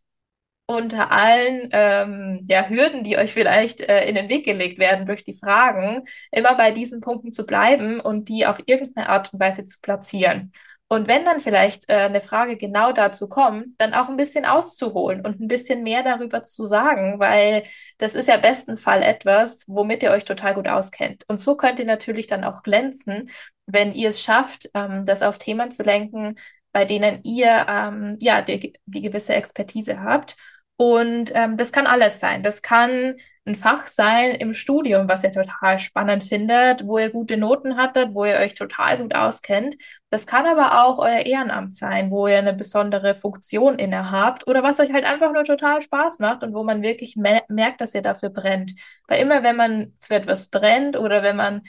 unter 0.70 1.10
allen 1.10 1.68
ähm, 1.72 2.44
ja, 2.48 2.68
Hürden, 2.68 3.02
die 3.02 3.18
euch 3.18 3.32
vielleicht 3.32 3.80
äh, 3.80 4.08
in 4.08 4.14
den 4.14 4.28
Weg 4.28 4.44
gelegt 4.44 4.78
werden 4.78 5.04
durch 5.04 5.24
die 5.24 5.34
Fragen, 5.34 6.04
immer 6.30 6.54
bei 6.54 6.70
diesen 6.70 7.00
Punkten 7.00 7.32
zu 7.32 7.44
bleiben 7.44 7.98
und 7.98 8.28
die 8.28 8.46
auf 8.46 8.62
irgendeine 8.66 9.08
Art 9.08 9.32
und 9.32 9.40
Weise 9.40 9.64
zu 9.64 9.80
platzieren. 9.80 10.52
Und 10.86 11.08
wenn 11.08 11.24
dann 11.24 11.40
vielleicht 11.40 11.88
äh, 11.88 11.94
eine 11.94 12.20
Frage 12.20 12.56
genau 12.56 12.92
dazu 12.92 13.28
kommt, 13.28 13.80
dann 13.80 13.94
auch 13.94 14.08
ein 14.08 14.16
bisschen 14.16 14.44
auszuholen 14.44 15.24
und 15.26 15.40
ein 15.40 15.48
bisschen 15.48 15.82
mehr 15.82 16.04
darüber 16.04 16.44
zu 16.44 16.64
sagen, 16.64 17.18
weil 17.18 17.64
das 17.98 18.14
ist 18.14 18.28
ja 18.28 18.36
besten 18.36 18.76
Fall 18.76 19.02
etwas, 19.02 19.64
womit 19.68 20.04
ihr 20.04 20.12
euch 20.12 20.24
total 20.24 20.54
gut 20.54 20.68
auskennt. 20.68 21.24
Und 21.28 21.38
so 21.38 21.56
könnt 21.56 21.80
ihr 21.80 21.84
natürlich 21.84 22.28
dann 22.28 22.44
auch 22.44 22.62
glänzen, 22.62 23.28
wenn 23.66 23.92
ihr 23.92 24.10
es 24.10 24.22
schafft, 24.22 24.70
ähm, 24.74 25.04
das 25.04 25.22
auf 25.22 25.38
Themen 25.38 25.72
zu 25.72 25.82
lenken, 25.82 26.36
bei 26.72 26.84
denen 26.84 27.20
ihr 27.24 27.66
ähm, 27.68 28.16
ja 28.20 28.42
die, 28.42 28.74
die 28.86 29.00
gewisse 29.00 29.34
Expertise 29.34 30.02
habt 30.02 30.36
und 30.80 31.30
ähm, 31.34 31.58
das 31.58 31.72
kann 31.72 31.86
alles 31.86 32.20
sein. 32.20 32.42
Das 32.42 32.62
kann 32.62 33.16
ein 33.44 33.54
Fach 33.54 33.86
sein 33.86 34.30
im 34.30 34.54
Studium, 34.54 35.08
was 35.08 35.22
ihr 35.22 35.30
total 35.30 35.78
spannend 35.78 36.24
findet, 36.24 36.86
wo 36.86 36.96
ihr 36.96 37.10
gute 37.10 37.36
Noten 37.36 37.76
hattet, 37.76 38.14
wo 38.14 38.24
ihr 38.24 38.36
euch 38.36 38.54
total 38.54 38.96
gut 38.96 39.14
auskennt. 39.14 39.76
Das 40.08 40.26
kann 40.26 40.46
aber 40.46 40.82
auch 40.82 40.98
euer 40.98 41.26
Ehrenamt 41.26 41.74
sein, 41.74 42.10
wo 42.10 42.26
ihr 42.28 42.38
eine 42.38 42.54
besondere 42.54 43.12
Funktion 43.12 43.78
innehabt 43.78 44.46
oder 44.48 44.62
was 44.62 44.80
euch 44.80 44.90
halt 44.90 45.04
einfach 45.04 45.34
nur 45.34 45.44
total 45.44 45.82
Spaß 45.82 46.18
macht 46.18 46.42
und 46.42 46.54
wo 46.54 46.64
man 46.64 46.80
wirklich 46.80 47.14
me 47.14 47.42
merkt, 47.48 47.82
dass 47.82 47.94
ihr 47.94 48.00
dafür 48.00 48.30
brennt. 48.30 48.72
Weil 49.06 49.20
immer, 49.20 49.42
wenn 49.42 49.56
man 49.56 49.92
für 50.00 50.14
etwas 50.14 50.48
brennt 50.48 50.96
oder 50.96 51.22
wenn 51.22 51.36
man 51.36 51.60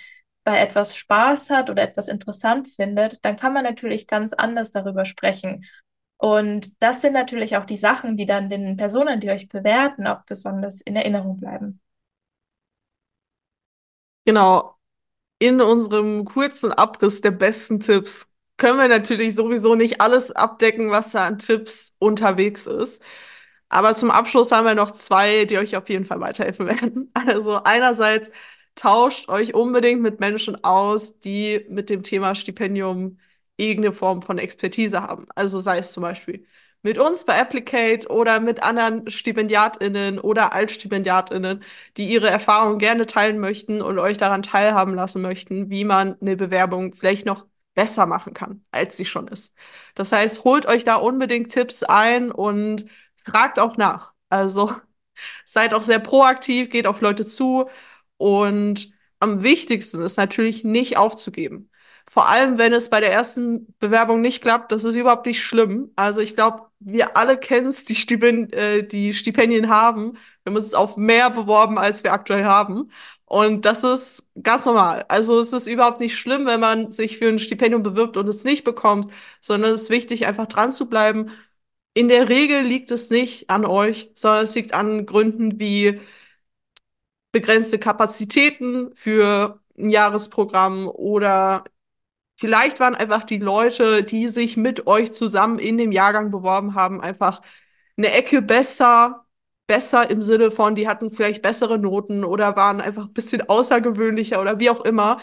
bei 0.45 0.57
etwas 0.61 0.95
Spaß 0.95 1.49
hat 1.49 1.69
oder 1.69 1.83
etwas 1.83 2.07
interessant 2.07 2.69
findet, 2.69 3.19
dann 3.23 3.35
kann 3.35 3.51
man 3.51 3.65
natürlich 3.65 4.07
ganz 4.07 4.31
anders 4.31 4.71
darüber 4.71 5.03
sprechen. 5.03 5.65
Und 6.21 6.71
das 6.81 7.01
sind 7.01 7.13
natürlich 7.13 7.57
auch 7.57 7.65
die 7.65 7.77
Sachen, 7.77 8.15
die 8.15 8.27
dann 8.27 8.47
den 8.49 8.77
Personen, 8.77 9.19
die 9.19 9.31
euch 9.31 9.49
bewerten, 9.49 10.05
auch 10.05 10.23
besonders 10.25 10.79
in 10.81 10.95
Erinnerung 10.95 11.39
bleiben. 11.39 11.79
Genau. 14.25 14.77
In 15.39 15.61
unserem 15.61 16.25
kurzen 16.25 16.71
Abriss 16.73 17.21
der 17.21 17.31
besten 17.31 17.79
Tipps 17.79 18.29
können 18.57 18.79
wir 18.79 18.87
natürlich 18.89 19.35
sowieso 19.35 19.75
nicht 19.75 20.01
alles 20.01 20.31
abdecken, 20.31 20.91
was 20.91 21.11
da 21.11 21.27
an 21.27 21.39
Tipps 21.39 21.93
unterwegs 21.99 22.67
ist. 22.67 23.01
Aber 23.69 23.95
zum 23.95 24.11
Abschluss 24.11 24.51
haben 24.51 24.65
wir 24.65 24.75
noch 24.75 24.91
zwei, 24.91 25.45
die 25.45 25.57
euch 25.59 25.75
auf 25.77 25.89
jeden 25.89 26.05
Fall 26.05 26.21
weiterhelfen 26.21 26.67
werden. 26.69 27.11
Also 27.15 27.61
einerseits 27.63 28.31
tauscht 28.75 29.29
euch 29.29 29.53
unbedingt 29.55 30.01
mit 30.01 30.19
Menschen 30.19 30.63
aus, 30.63 31.19
die 31.19 31.65
mit 31.69 31.89
dem 31.89 32.03
Thema 32.03 32.35
Stipendium 32.35 33.19
irgendeine 33.61 33.93
Form 33.93 34.21
von 34.21 34.37
Expertise 34.37 35.01
haben. 35.03 35.25
Also 35.35 35.59
sei 35.59 35.79
es 35.79 35.93
zum 35.93 36.03
Beispiel 36.03 36.45
mit 36.83 36.97
uns 36.97 37.25
bei 37.25 37.39
Applicate 37.39 38.07
oder 38.09 38.39
mit 38.39 38.63
anderen 38.63 39.09
StipendiatInnen 39.09 40.19
oder 40.19 40.53
AltstipendiatInnen, 40.53 41.63
die 41.97 42.09
ihre 42.09 42.29
Erfahrungen 42.29 42.79
gerne 42.79 43.05
teilen 43.05 43.39
möchten 43.39 43.81
und 43.81 43.99
euch 43.99 44.17
daran 44.17 44.43
teilhaben 44.43 44.93
lassen 44.95 45.21
möchten, 45.21 45.69
wie 45.69 45.85
man 45.85 46.19
eine 46.21 46.35
Bewerbung 46.35 46.93
vielleicht 46.93 47.25
noch 47.25 47.45
besser 47.75 48.05
machen 48.05 48.33
kann, 48.33 48.65
als 48.71 48.97
sie 48.97 49.05
schon 49.05 49.27
ist. 49.27 49.53
Das 49.95 50.11
heißt, 50.11 50.43
holt 50.43 50.65
euch 50.67 50.83
da 50.83 50.95
unbedingt 50.95 51.51
Tipps 51.51 51.83
ein 51.83 52.31
und 52.31 52.85
fragt 53.15 53.59
auch 53.59 53.77
nach. 53.77 54.13
Also 54.29 54.73
seid 55.45 55.73
auch 55.73 55.81
sehr 55.81 55.99
proaktiv, 55.99 56.69
geht 56.69 56.87
auf 56.87 57.01
Leute 57.01 57.25
zu 57.25 57.69
und 58.17 58.91
am 59.19 59.43
wichtigsten 59.43 60.01
ist 60.01 60.17
natürlich 60.17 60.63
nicht 60.63 60.97
aufzugeben. 60.97 61.70
Vor 62.11 62.27
allem, 62.27 62.57
wenn 62.57 62.73
es 62.73 62.89
bei 62.89 62.99
der 62.99 63.13
ersten 63.13 63.73
Bewerbung 63.79 64.19
nicht 64.19 64.41
klappt, 64.41 64.73
das 64.73 64.83
ist 64.83 64.95
überhaupt 64.95 65.25
nicht 65.27 65.41
schlimm. 65.41 65.91
Also 65.95 66.19
ich 66.19 66.35
glaube, 66.35 66.67
wir 66.79 67.15
alle 67.15 67.37
kennen 67.37 67.67
es, 67.67 67.85
die, 67.85 67.93
äh, 68.51 68.83
die 68.83 69.13
Stipendien 69.13 69.69
haben. 69.69 70.13
Wir 70.43 70.51
haben 70.51 70.55
uns 70.57 70.73
auf 70.73 70.97
mehr 70.97 71.29
beworben, 71.29 71.77
als 71.77 72.03
wir 72.03 72.11
aktuell 72.11 72.43
haben. 72.43 72.91
Und 73.25 73.65
das 73.65 73.85
ist 73.85 74.27
ganz 74.43 74.65
normal. 74.65 75.05
Also 75.07 75.39
es 75.39 75.53
ist 75.53 75.67
überhaupt 75.67 76.01
nicht 76.01 76.17
schlimm, 76.17 76.45
wenn 76.47 76.59
man 76.59 76.91
sich 76.91 77.17
für 77.17 77.29
ein 77.29 77.39
Stipendium 77.39 77.81
bewirbt 77.81 78.17
und 78.17 78.27
es 78.27 78.43
nicht 78.43 78.65
bekommt, 78.65 79.13
sondern 79.39 79.71
es 79.71 79.83
ist 79.83 79.89
wichtig, 79.89 80.27
einfach 80.27 80.47
dran 80.47 80.73
zu 80.73 80.89
bleiben. 80.89 81.31
In 81.93 82.09
der 82.09 82.27
Regel 82.29 82.63
liegt 82.63 82.91
es 82.91 83.09
nicht 83.09 83.49
an 83.49 83.65
euch, 83.65 84.11
sondern 84.15 84.43
es 84.43 84.55
liegt 84.55 84.73
an 84.73 85.05
Gründen 85.05 85.59
wie 85.61 86.01
begrenzte 87.31 87.79
Kapazitäten 87.79 88.93
für 88.95 89.61
ein 89.77 89.89
Jahresprogramm 89.89 90.87
oder 90.87 91.63
Vielleicht 92.41 92.79
waren 92.79 92.95
einfach 92.95 93.23
die 93.23 93.37
Leute, 93.37 94.03
die 94.03 94.27
sich 94.27 94.57
mit 94.57 94.87
euch 94.87 95.11
zusammen 95.13 95.59
in 95.59 95.77
dem 95.77 95.91
Jahrgang 95.91 96.31
beworben 96.31 96.73
haben, 96.75 96.99
einfach 96.99 97.41
eine 97.97 98.11
Ecke 98.13 98.41
besser, 98.41 99.25
besser 99.67 100.09
im 100.09 100.23
Sinne 100.23 100.49
von, 100.51 100.73
die 100.75 100.87
hatten 100.87 101.11
vielleicht 101.11 101.43
bessere 101.43 101.77
Noten 101.77 102.23
oder 102.25 102.55
waren 102.55 102.81
einfach 102.81 103.05
ein 103.05 103.13
bisschen 103.13 103.47
außergewöhnlicher 103.47 104.41
oder 104.41 104.59
wie 104.59 104.71
auch 104.71 104.81
immer. 104.81 105.21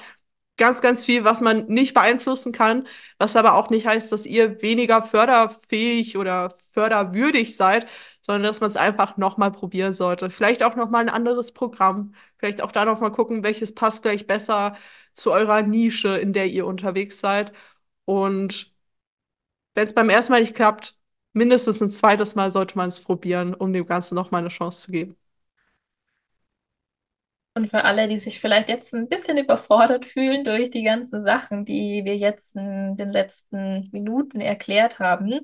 Ganz, 0.57 0.81
ganz 0.81 1.05
viel, 1.05 1.25
was 1.25 1.41
man 1.41 1.67
nicht 1.69 1.95
beeinflussen 1.95 2.53
kann, 2.53 2.87
was 3.19 3.37
aber 3.37 3.55
auch 3.55 3.71
nicht 3.71 3.87
heißt, 3.87 4.13
dass 4.13 4.27
ihr 4.27 4.63
weniger 4.63 5.03
förderfähig 5.05 6.17
oder 6.19 6.51
förderwürdig 6.75 7.57
seid, 7.57 7.87
sondern 8.29 8.45
dass 8.45 8.61
man 8.61 8.69
es 8.71 8.77
einfach 8.77 9.17
nochmal 9.19 9.53
probieren 9.53 9.95
sollte. 9.95 10.31
Vielleicht 10.31 10.63
auch 10.63 10.77
nochmal 10.77 11.03
ein 11.03 11.11
anderes 11.11 11.53
Programm. 11.53 12.15
Vielleicht 12.39 12.63
auch 12.63 12.73
da 12.73 12.85
nochmal 12.87 13.13
gucken, 13.13 13.43
welches 13.45 13.75
passt 13.75 14.03
vielleicht 14.03 14.29
besser 14.29 14.77
zu 15.15 15.33
eurer 15.33 15.63
Nische, 15.63 16.17
in 16.19 16.33
der 16.35 16.47
ihr 16.49 16.67
unterwegs 16.67 17.21
seid. 17.21 17.53
Und 18.07 18.73
wenn 19.75 19.87
es 19.87 19.95
beim 19.95 20.11
ersten 20.11 20.33
Mal 20.33 20.43
nicht 20.43 20.55
klappt, 20.55 20.99
mindestens 21.33 21.81
ein 21.81 21.91
zweites 21.91 22.35
Mal 22.35 22.51
sollte 22.51 22.77
man 22.77 22.89
es 22.89 23.01
probieren, 23.01 23.55
um 23.55 23.73
dem 23.73 23.87
Ganzen 23.87 24.15
noch 24.15 24.31
mal 24.31 24.39
eine 24.39 24.49
Chance 24.49 24.83
zu 24.87 24.93
geben. 24.93 25.17
Und 27.55 27.71
für 27.71 27.85
alle, 27.85 28.07
die 28.09 28.19
sich 28.19 28.39
vielleicht 28.41 28.69
jetzt 28.69 28.95
ein 28.95 29.09
bisschen 29.09 29.37
überfordert 29.39 30.05
fühlen 30.05 30.45
durch 30.45 30.71
die 30.71 30.85
ganzen 30.85 31.21
Sachen, 31.23 31.65
die 31.65 32.05
wir 32.05 32.17
jetzt 32.17 32.55
in 32.57 32.97
den 32.97 33.09
letzten 33.11 33.89
Minuten 33.93 34.41
erklärt 34.41 35.01
haben, 35.01 35.41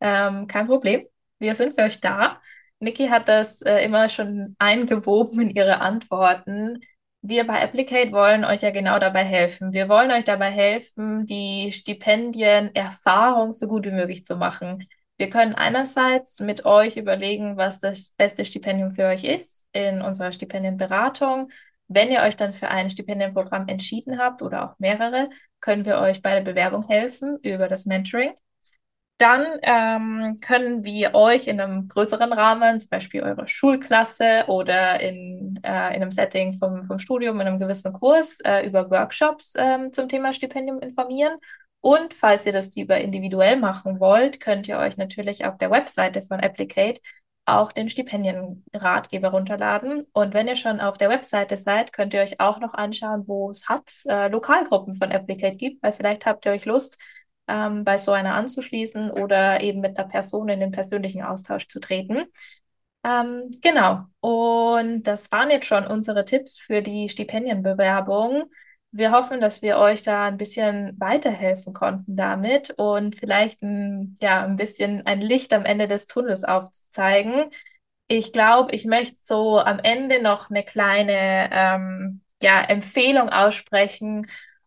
ähm, 0.00 0.46
kein 0.46 0.66
Problem. 0.68 1.06
Wir 1.38 1.54
sind 1.54 1.74
für 1.74 1.82
euch 1.82 2.00
da. 2.00 2.40
Niki 2.78 3.08
hat 3.08 3.28
das 3.28 3.62
äh, 3.62 3.84
immer 3.84 4.08
schon 4.08 4.54
eingewoben 4.58 5.40
in 5.40 5.50
ihre 5.50 5.80
Antworten 5.80 6.80
wir 7.28 7.46
bei 7.46 7.60
Applicate 7.62 8.12
wollen 8.12 8.44
euch 8.44 8.62
ja 8.62 8.70
genau 8.70 8.98
dabei 8.98 9.24
helfen. 9.24 9.72
Wir 9.72 9.88
wollen 9.88 10.10
euch 10.10 10.24
dabei 10.24 10.50
helfen, 10.50 11.26
die 11.26 11.72
Stipendienerfahrung 11.72 13.52
so 13.52 13.66
gut 13.66 13.86
wie 13.86 13.90
möglich 13.90 14.24
zu 14.24 14.36
machen. 14.36 14.86
Wir 15.16 15.28
können 15.30 15.54
einerseits 15.54 16.40
mit 16.40 16.64
euch 16.66 16.96
überlegen, 16.96 17.56
was 17.56 17.78
das 17.80 18.12
beste 18.12 18.44
Stipendium 18.44 18.90
für 18.90 19.06
euch 19.06 19.24
ist 19.24 19.66
in 19.72 20.02
unserer 20.02 20.30
Stipendienberatung. 20.30 21.50
Wenn 21.88 22.12
ihr 22.12 22.20
euch 22.22 22.36
dann 22.36 22.52
für 22.52 22.68
ein 22.68 22.90
Stipendienprogramm 22.90 23.66
entschieden 23.68 24.18
habt 24.18 24.42
oder 24.42 24.70
auch 24.70 24.78
mehrere, 24.78 25.30
können 25.60 25.84
wir 25.84 25.98
euch 25.98 26.22
bei 26.22 26.34
der 26.34 26.42
Bewerbung 26.42 26.86
helfen 26.86 27.38
über 27.42 27.68
das 27.68 27.86
Mentoring. 27.86 28.34
Dann 29.18 29.46
ähm, 29.62 30.38
können 30.42 30.84
wir 30.84 31.14
euch 31.14 31.46
in 31.46 31.58
einem 31.58 31.88
größeren 31.88 32.34
Rahmen, 32.34 32.78
zum 32.80 32.90
Beispiel 32.90 33.22
eure 33.22 33.48
Schulklasse 33.48 34.44
oder 34.48 35.00
in, 35.00 35.58
äh, 35.62 35.96
in 35.96 36.02
einem 36.02 36.10
Setting 36.10 36.52
vom, 36.58 36.82
vom 36.82 36.98
Studium, 36.98 37.40
in 37.40 37.46
einem 37.46 37.58
gewissen 37.58 37.94
Kurs, 37.94 38.40
äh, 38.44 38.66
über 38.66 38.90
Workshops 38.90 39.54
äh, 39.54 39.90
zum 39.90 40.08
Thema 40.08 40.34
Stipendium 40.34 40.80
informieren. 40.80 41.38
Und 41.80 42.12
falls 42.12 42.44
ihr 42.44 42.52
das 42.52 42.74
lieber 42.74 42.98
individuell 42.98 43.56
machen 43.56 44.00
wollt, 44.00 44.40
könnt 44.40 44.68
ihr 44.68 44.78
euch 44.78 44.96
natürlich 44.98 45.46
auf 45.46 45.56
der 45.56 45.70
Webseite 45.70 46.20
von 46.22 46.40
Applicate 46.40 47.00
auch 47.46 47.72
den 47.72 47.88
Stipendienratgeber 47.88 49.28
runterladen. 49.28 50.04
Und 50.12 50.34
wenn 50.34 50.48
ihr 50.48 50.56
schon 50.56 50.80
auf 50.80 50.98
der 50.98 51.08
Webseite 51.08 51.56
seid, 51.56 51.92
könnt 51.92 52.12
ihr 52.12 52.20
euch 52.20 52.40
auch 52.40 52.58
noch 52.58 52.74
anschauen, 52.74 53.22
wo 53.26 53.50
es 53.50 53.68
Hubs, 53.68 54.04
äh, 54.06 54.28
Lokalgruppen 54.28 54.94
von 54.94 55.12
Applicate 55.12 55.56
gibt, 55.56 55.82
weil 55.82 55.92
vielleicht 55.92 56.26
habt 56.26 56.44
ihr 56.44 56.52
euch 56.52 56.64
Lust, 56.64 57.00
ähm, 57.48 57.84
bei 57.84 57.98
so 57.98 58.12
einer 58.12 58.34
anzuschließen 58.34 59.10
oder 59.10 59.60
eben 59.60 59.80
mit 59.80 59.98
einer 59.98 60.08
Person 60.08 60.48
in 60.48 60.60
den 60.60 60.72
persönlichen 60.72 61.22
Austausch 61.22 61.68
zu 61.68 61.80
treten. 61.80 62.26
Ähm, 63.04 63.50
genau. 63.62 64.04
Und 64.20 65.04
das 65.04 65.30
waren 65.30 65.50
jetzt 65.50 65.66
schon 65.66 65.86
unsere 65.86 66.24
Tipps 66.24 66.58
für 66.58 66.82
die 66.82 67.08
Stipendienbewerbung. 67.08 68.50
Wir 68.90 69.12
hoffen, 69.12 69.40
dass 69.40 69.62
wir 69.62 69.78
euch 69.78 70.02
da 70.02 70.26
ein 70.26 70.38
bisschen 70.38 70.98
weiterhelfen 70.98 71.72
konnten 71.72 72.16
damit 72.16 72.70
und 72.78 73.14
vielleicht 73.16 73.62
ein, 73.62 74.14
ja, 74.20 74.42
ein 74.44 74.56
bisschen 74.56 75.06
ein 75.06 75.20
Licht 75.20 75.52
am 75.52 75.64
Ende 75.64 75.86
des 75.86 76.06
Tunnels 76.06 76.44
aufzuzeigen. 76.44 77.50
Ich 78.08 78.32
glaube, 78.32 78.72
ich 78.72 78.86
möchte 78.86 79.16
so 79.20 79.58
am 79.60 79.78
Ende 79.80 80.22
noch 80.22 80.50
eine 80.50 80.64
kleine 80.64 81.50
ähm, 81.52 82.22
ja, 82.42 82.62
Empfehlung 82.62 83.28
aussprechen 83.30 84.26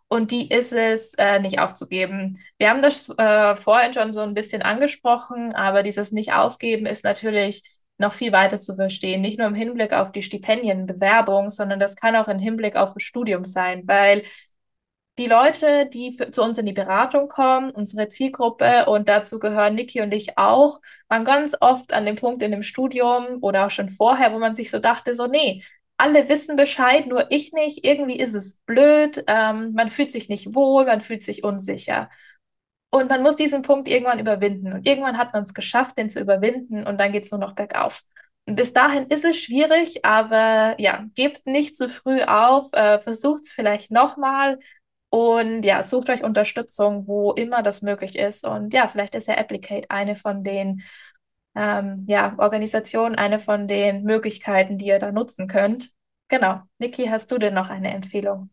und 0.10 0.32
die 0.32 0.50
ist 0.50 0.74
es, 0.74 1.14
äh, 1.16 1.40
nicht 1.40 1.60
aufzugeben. 1.60 2.40
Wir 2.58 2.70
haben 2.70 2.82
das 2.82 3.10
äh, 3.18 3.56
vorhin 3.56 3.94
schon 3.94 4.12
so 4.12 4.22
ein 4.22 4.34
bisschen 4.34 4.62
angesprochen, 4.64 5.54
aber 5.54 5.84
dieses 5.84 6.12
Nicht-Aufgeben 6.12 6.86
ist 6.88 7.04
natürlich 7.04 7.64
noch 8.00 8.14
viel 8.14 8.32
weiter 8.32 8.60
zu 8.60 8.76
verstehen. 8.76 9.22
Nicht 9.22 9.38
nur 9.38 9.48
im 9.48 9.56
Hinblick 9.56 9.94
auf 9.94 10.12
die 10.12 10.22
Stipendienbewerbung, 10.24 11.50
sondern 11.50 11.80
das 11.80 11.96
kann 11.96 12.16
auch 12.16 12.28
im 12.28 12.40
Hinblick 12.40 12.76
auf 12.76 12.94
das 12.94 13.04
Studium 13.04 13.46
sein, 13.46 13.84
weil 13.88 14.24
die 15.20 15.28
Leute, 15.28 15.86
die 15.88 16.14
für, 16.14 16.32
zu 16.32 16.42
uns 16.44 16.58
in 16.58 16.66
die 16.66 16.74
Beratung 16.74 17.28
kommen, 17.28 17.72
unsere 17.72 18.08
Zielgruppe 18.10 18.86
und 18.88 19.10
dazu 19.10 19.38
gehören 19.40 19.76
Niki 19.76 20.02
und 20.02 20.14
ich 20.14 20.38
auch, 20.38 20.80
waren 21.10 21.26
ganz 21.26 21.56
oft 21.60 21.94
an 21.94 22.06
dem 22.06 22.16
Punkt 22.16 22.42
in 22.42 22.52
dem 22.52 22.64
Studium 22.64 23.40
oder 23.42 23.66
auch 23.66 23.70
schon 23.70 23.90
vorher, 23.90 24.34
wo 24.34 24.40
man 24.40 24.54
sich 24.54 24.72
so 24.72 24.80
dachte, 24.80 25.14
so, 25.14 25.28
nee, 25.28 25.62
alle 26.00 26.30
wissen 26.30 26.56
Bescheid, 26.56 27.08
nur 27.08 27.32
ich 27.32 27.54
nicht. 27.54 27.86
Irgendwie 27.86 28.18
ist 28.18 28.34
es 28.34 28.56
blöd, 28.66 29.24
ähm, 29.28 29.74
man 29.74 29.90
fühlt 29.90 30.12
sich 30.12 30.30
nicht 30.30 30.56
wohl, 30.56 30.86
man 30.86 31.02
fühlt 31.02 31.24
sich 31.24 31.44
unsicher. 31.44 32.10
Und 32.92 33.10
man 33.10 33.22
muss 33.22 33.36
diesen 33.36 33.62
Punkt 33.62 33.88
irgendwann 33.88 34.20
überwinden. 34.20 34.74
Und 34.74 34.88
irgendwann 34.88 35.18
hat 35.18 35.34
man 35.34 35.44
es 35.44 35.54
geschafft, 35.54 35.98
den 35.98 36.10
zu 36.10 36.20
überwinden 36.20 36.88
und 36.88 37.00
dann 37.00 37.12
geht 37.12 37.26
es 37.26 37.32
nur 37.32 37.40
noch 37.40 37.54
bergauf. 37.54 38.04
Und 38.48 38.56
bis 38.56 38.74
dahin 38.74 39.08
ist 39.08 39.26
es 39.26 39.38
schwierig, 39.40 40.06
aber 40.06 40.80
ja, 40.80 41.06
gebt 41.14 41.46
nicht 41.46 41.76
zu 41.78 41.88
früh 41.90 42.24
auf, 42.24 42.74
äh, 42.74 43.00
versucht 43.00 43.44
es 43.44 43.52
vielleicht 43.52 43.92
nochmal 43.92 44.58
und 45.10 45.64
ja, 45.64 45.84
sucht 45.84 46.10
euch 46.10 46.24
Unterstützung, 46.24 47.08
wo 47.08 47.32
immer 47.32 47.64
das 47.64 47.82
möglich 47.82 48.18
ist. 48.18 48.46
Und 48.46 48.74
ja, 48.74 48.88
vielleicht 48.88 49.16
ist 49.16 49.28
ja 49.28 49.36
Applicate 49.36 49.90
eine 49.90 50.16
von 50.16 50.44
den 50.44 50.82
ähm, 51.56 52.06
ja, 52.08 52.36
Organisation 52.38 53.16
eine 53.16 53.40
von 53.40 53.68
den 53.68 54.04
Möglichkeiten, 54.04 54.78
die 54.78 54.88
ihr 54.88 55.00
da 55.00 55.12
nutzen 55.12 55.48
könnt. 55.48 55.92
Genau. 56.30 56.62
Niki, 56.80 57.08
hast 57.08 57.32
du 57.32 57.38
denn 57.38 57.54
noch 57.54 57.70
eine 57.70 57.92
Empfehlung? 57.94 58.50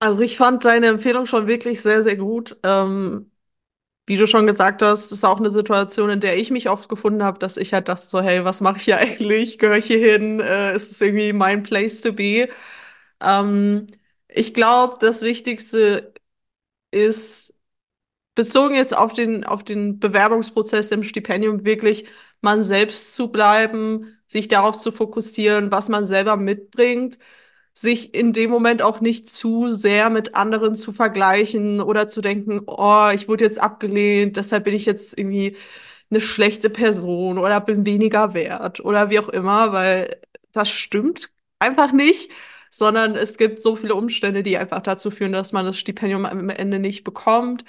Also 0.00 0.22
ich 0.22 0.36
fand 0.36 0.64
deine 0.64 0.86
Empfehlung 0.88 1.26
schon 1.26 1.46
wirklich 1.48 1.80
sehr, 1.80 2.02
sehr 2.02 2.16
gut. 2.16 2.56
Ähm, 2.62 3.30
wie 4.06 4.16
du 4.16 4.26
schon 4.26 4.46
gesagt 4.46 4.82
hast, 4.82 5.12
ist 5.12 5.24
auch 5.24 5.38
eine 5.38 5.50
Situation, 5.52 6.10
in 6.10 6.20
der 6.20 6.38
ich 6.38 6.50
mich 6.50 6.70
oft 6.70 6.88
gefunden 6.88 7.24
habe, 7.24 7.38
dass 7.38 7.56
ich 7.58 7.74
halt 7.74 7.88
dachte 7.88 8.06
so, 8.06 8.20
hey, 8.22 8.44
was 8.44 8.60
mache 8.62 8.78
ich 8.78 8.84
hier 8.84 8.98
eigentlich? 8.98 9.58
Gehöre 9.58 9.78
ich 9.78 9.86
hier 9.86 9.98
hin? 10.00 10.40
Äh, 10.40 10.76
ist 10.76 10.92
es 10.92 11.00
irgendwie 11.00 11.32
mein 11.34 11.62
Place 11.64 12.02
to 12.02 12.12
be? 12.14 12.48
Ähm, 13.22 13.88
ich 14.28 14.54
glaube, 14.54 14.98
das 15.00 15.22
Wichtigste 15.22 16.12
ist, 16.92 17.54
bezogen 18.38 18.76
jetzt 18.76 18.96
auf 18.96 19.12
den, 19.12 19.42
auf 19.44 19.64
den 19.64 19.98
Bewerbungsprozess 19.98 20.92
im 20.92 21.02
Stipendium 21.02 21.64
wirklich 21.64 22.06
man 22.40 22.62
selbst 22.62 23.16
zu 23.16 23.32
bleiben, 23.32 24.16
sich 24.28 24.46
darauf 24.46 24.76
zu 24.78 24.92
fokussieren, 24.92 25.72
was 25.72 25.88
man 25.88 26.06
selber 26.06 26.36
mitbringt, 26.36 27.18
sich 27.72 28.14
in 28.14 28.32
dem 28.32 28.50
Moment 28.50 28.80
auch 28.80 29.00
nicht 29.00 29.26
zu 29.28 29.72
sehr 29.72 30.08
mit 30.08 30.36
anderen 30.36 30.76
zu 30.76 30.92
vergleichen 30.92 31.80
oder 31.80 32.06
zu 32.06 32.20
denken, 32.20 32.60
oh, 32.68 33.08
ich 33.12 33.28
wurde 33.28 33.44
jetzt 33.44 33.60
abgelehnt, 33.60 34.36
deshalb 34.36 34.62
bin 34.64 34.74
ich 34.74 34.86
jetzt 34.86 35.18
irgendwie 35.18 35.56
eine 36.10 36.20
schlechte 36.20 36.70
Person 36.70 37.38
oder 37.38 37.60
bin 37.60 37.84
weniger 37.86 38.34
wert 38.34 38.78
oder 38.80 39.10
wie 39.10 39.18
auch 39.18 39.28
immer, 39.30 39.72
weil 39.72 40.16
das 40.52 40.68
stimmt 40.70 41.30
einfach 41.58 41.92
nicht, 41.92 42.30
sondern 42.70 43.16
es 43.16 43.36
gibt 43.38 43.60
so 43.60 43.76
viele 43.76 43.94
Umstände, 43.94 44.42
die 44.42 44.58
einfach 44.58 44.80
dazu 44.82 45.10
führen, 45.10 45.32
dass 45.32 45.52
man 45.52 45.66
das 45.66 45.78
Stipendium 45.78 46.24
am 46.26 46.50
Ende 46.50 46.78
nicht 46.78 47.04
bekommt. 47.04 47.64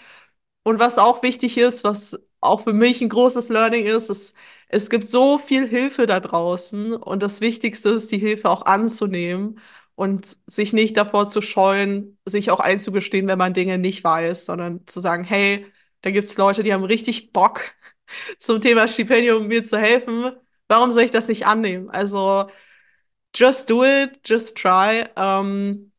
Und 0.70 0.80
was 0.80 0.98
auch 1.00 1.24
wichtig 1.24 1.58
ist, 1.58 1.84
was 1.84 2.20
auch 2.42 2.62
für 2.62 2.74
mich 2.74 3.02
ein 3.02 3.10
großes 3.10 3.50
Learning 3.50 3.86
ist, 3.86 4.10
ist, 4.10 4.36
es 4.68 4.90
gibt 4.90 5.06
so 5.08 5.38
viel 5.40 5.68
Hilfe 5.68 6.06
da 6.06 6.20
draußen 6.20 6.94
und 6.94 7.24
das 7.24 7.42
Wichtigste 7.42 7.90
ist, 7.90 8.12
die 8.12 8.20
Hilfe 8.20 8.50
auch 8.50 8.66
anzunehmen 8.66 9.60
und 9.96 10.38
sich 10.46 10.72
nicht 10.74 10.96
davor 10.96 11.28
zu 11.28 11.42
scheuen, 11.42 12.18
sich 12.26 12.52
auch 12.52 12.60
einzugestehen, 12.60 13.28
wenn 13.28 13.40
man 13.40 13.54
Dinge 13.54 13.78
nicht 13.80 14.04
weiß, 14.04 14.46
sondern 14.46 14.86
zu 14.88 15.00
sagen, 15.00 15.24
hey, 15.24 15.66
da 16.02 16.12
gibt's 16.12 16.38
Leute, 16.38 16.62
die 16.64 16.74
haben 16.74 16.84
richtig 16.84 17.34
Bock 17.34 17.62
zum 18.40 18.62
Thema 18.62 18.88
Stipendium 18.88 19.48
mir 19.48 19.64
zu 19.64 19.78
helfen. 19.80 20.32
Warum 20.68 20.92
soll 20.92 21.04
ich 21.04 21.12
das 21.12 21.28
nicht 21.28 21.48
annehmen? 21.48 21.90
Also 21.90 22.48
just 23.36 23.70
do 23.70 23.84
it, 23.86 24.20
just 24.26 24.58
try. 24.58 25.06
Ähm, 25.18 25.92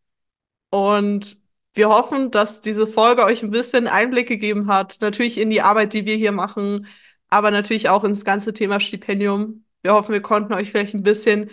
und 0.71 1.40
wir 1.75 1.89
hoffen, 1.89 2.31
dass 2.31 2.61
diese 2.61 2.87
Folge 2.87 3.25
euch 3.25 3.43
ein 3.43 3.51
bisschen 3.51 3.87
Einblick 3.87 4.29
gegeben 4.29 4.69
hat, 4.69 4.99
natürlich 5.01 5.39
in 5.39 5.51
die 5.51 5.63
Arbeit, 5.63 5.93
die 5.93 6.05
wir 6.07 6.17
hier 6.17 6.33
machen, 6.33 6.87
aber 7.29 7.51
natürlich 7.51 7.89
auch 7.89 8.05
ins 8.05 8.25
ganze 8.25 8.53
Thema 8.53 8.81
Stipendium. 8.81 9.65
Wir 9.83 9.95
hoffen, 9.95 10.13
wir 10.13 10.23
konnten 10.23 10.53
euch 10.55 10.71
vielleicht 10.71 10.95
ein 10.95 11.03
bisschen 11.03 11.51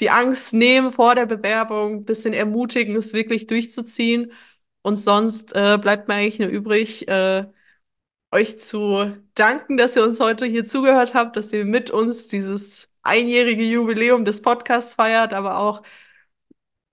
die 0.00 0.10
Angst 0.10 0.54
nehmen 0.54 0.92
vor 0.92 1.14
der 1.14 1.26
Bewerbung, 1.26 1.96
ein 1.96 2.04
bisschen 2.04 2.32
ermutigen, 2.32 2.96
es 2.96 3.12
wirklich 3.12 3.46
durchzuziehen. 3.46 4.32
Und 4.82 4.96
sonst 4.96 5.54
äh, 5.54 5.78
bleibt 5.80 6.08
mir 6.08 6.14
eigentlich 6.14 6.38
nur 6.38 6.48
übrig, 6.48 7.08
äh, 7.08 7.46
euch 8.30 8.58
zu 8.58 9.16
danken, 9.34 9.76
dass 9.76 9.96
ihr 9.96 10.04
uns 10.04 10.20
heute 10.20 10.46
hier 10.46 10.64
zugehört 10.64 11.14
habt, 11.14 11.36
dass 11.36 11.52
ihr 11.52 11.64
mit 11.64 11.90
uns 11.90 12.28
dieses 12.28 12.90
einjährige 13.02 13.64
Jubiläum 13.64 14.24
des 14.24 14.42
Podcasts 14.42 14.94
feiert, 14.94 15.32
aber 15.34 15.58
auch 15.58 15.82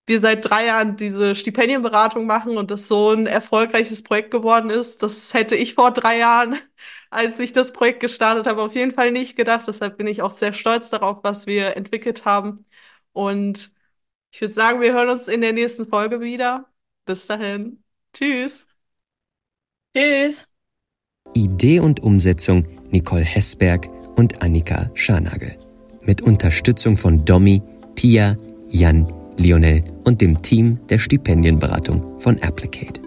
wir 0.08 0.20
seit 0.20 0.46
drei 0.50 0.68
Jahren 0.68 0.98
diese 0.98 1.36
Stipendienberatung 1.36 2.26
machen 2.26 2.58
und 2.58 2.72
das 2.72 2.88
so 2.88 3.12
ein 3.12 3.26
erfolgreiches 3.26 4.04
Projekt 4.04 4.32
geworden 4.32 4.70
ist. 4.70 5.02
Das 5.02 5.34
hätte 5.34 5.56
ich 5.56 5.74
vor 5.74 5.92
drei 5.92 6.20
Jahren, 6.20 6.58
als 7.10 7.40
ich 7.40 7.54
das 7.54 7.74
Projekt 7.74 8.02
gestartet 8.02 8.48
habe, 8.48 8.62
auf 8.62 8.76
jeden 8.76 8.92
Fall 8.92 9.12
nicht 9.12 9.36
gedacht. 9.36 9.68
Deshalb 9.68 9.98
bin 9.98 10.08
ich 10.08 10.22
auch 10.22 10.32
sehr 10.32 10.54
stolz 10.54 10.90
darauf, 10.90 11.20
was 11.24 11.48
wir 11.48 11.76
entwickelt 11.76 12.26
haben. 12.26 12.66
Und 13.14 13.72
ich 14.32 14.42
würde 14.42 14.54
sagen, 14.54 14.82
wir 14.82 14.94
hören 14.94 15.10
uns 15.10 15.28
in 15.28 15.42
der 15.42 15.54
nächsten 15.54 15.88
Folge 15.88 16.22
wieder. 16.22 16.70
Bis 17.06 17.28
dahin. 17.28 17.84
Tschüss. 18.14 18.68
Tschüss. 19.96 20.50
Idee 21.34 21.80
und 21.80 22.02
Umsetzung 22.02 22.68
Nicole 22.92 23.24
Hessberg 23.24 23.90
und 24.16 24.42
Annika 24.42 24.92
Scharnagel. 24.94 25.58
Mit 26.02 26.22
Unterstützung 26.22 26.98
von 26.98 27.26
Domi, 27.26 27.64
Pia, 27.96 28.38
Jan, 28.68 29.08
Lionel 29.38 29.84
und 30.04 30.22
dem 30.22 30.42
Team 30.42 30.80
der 30.90 31.00
Stipendienberatung 31.00 32.20
von 32.20 32.42
Applicate. 32.42 33.05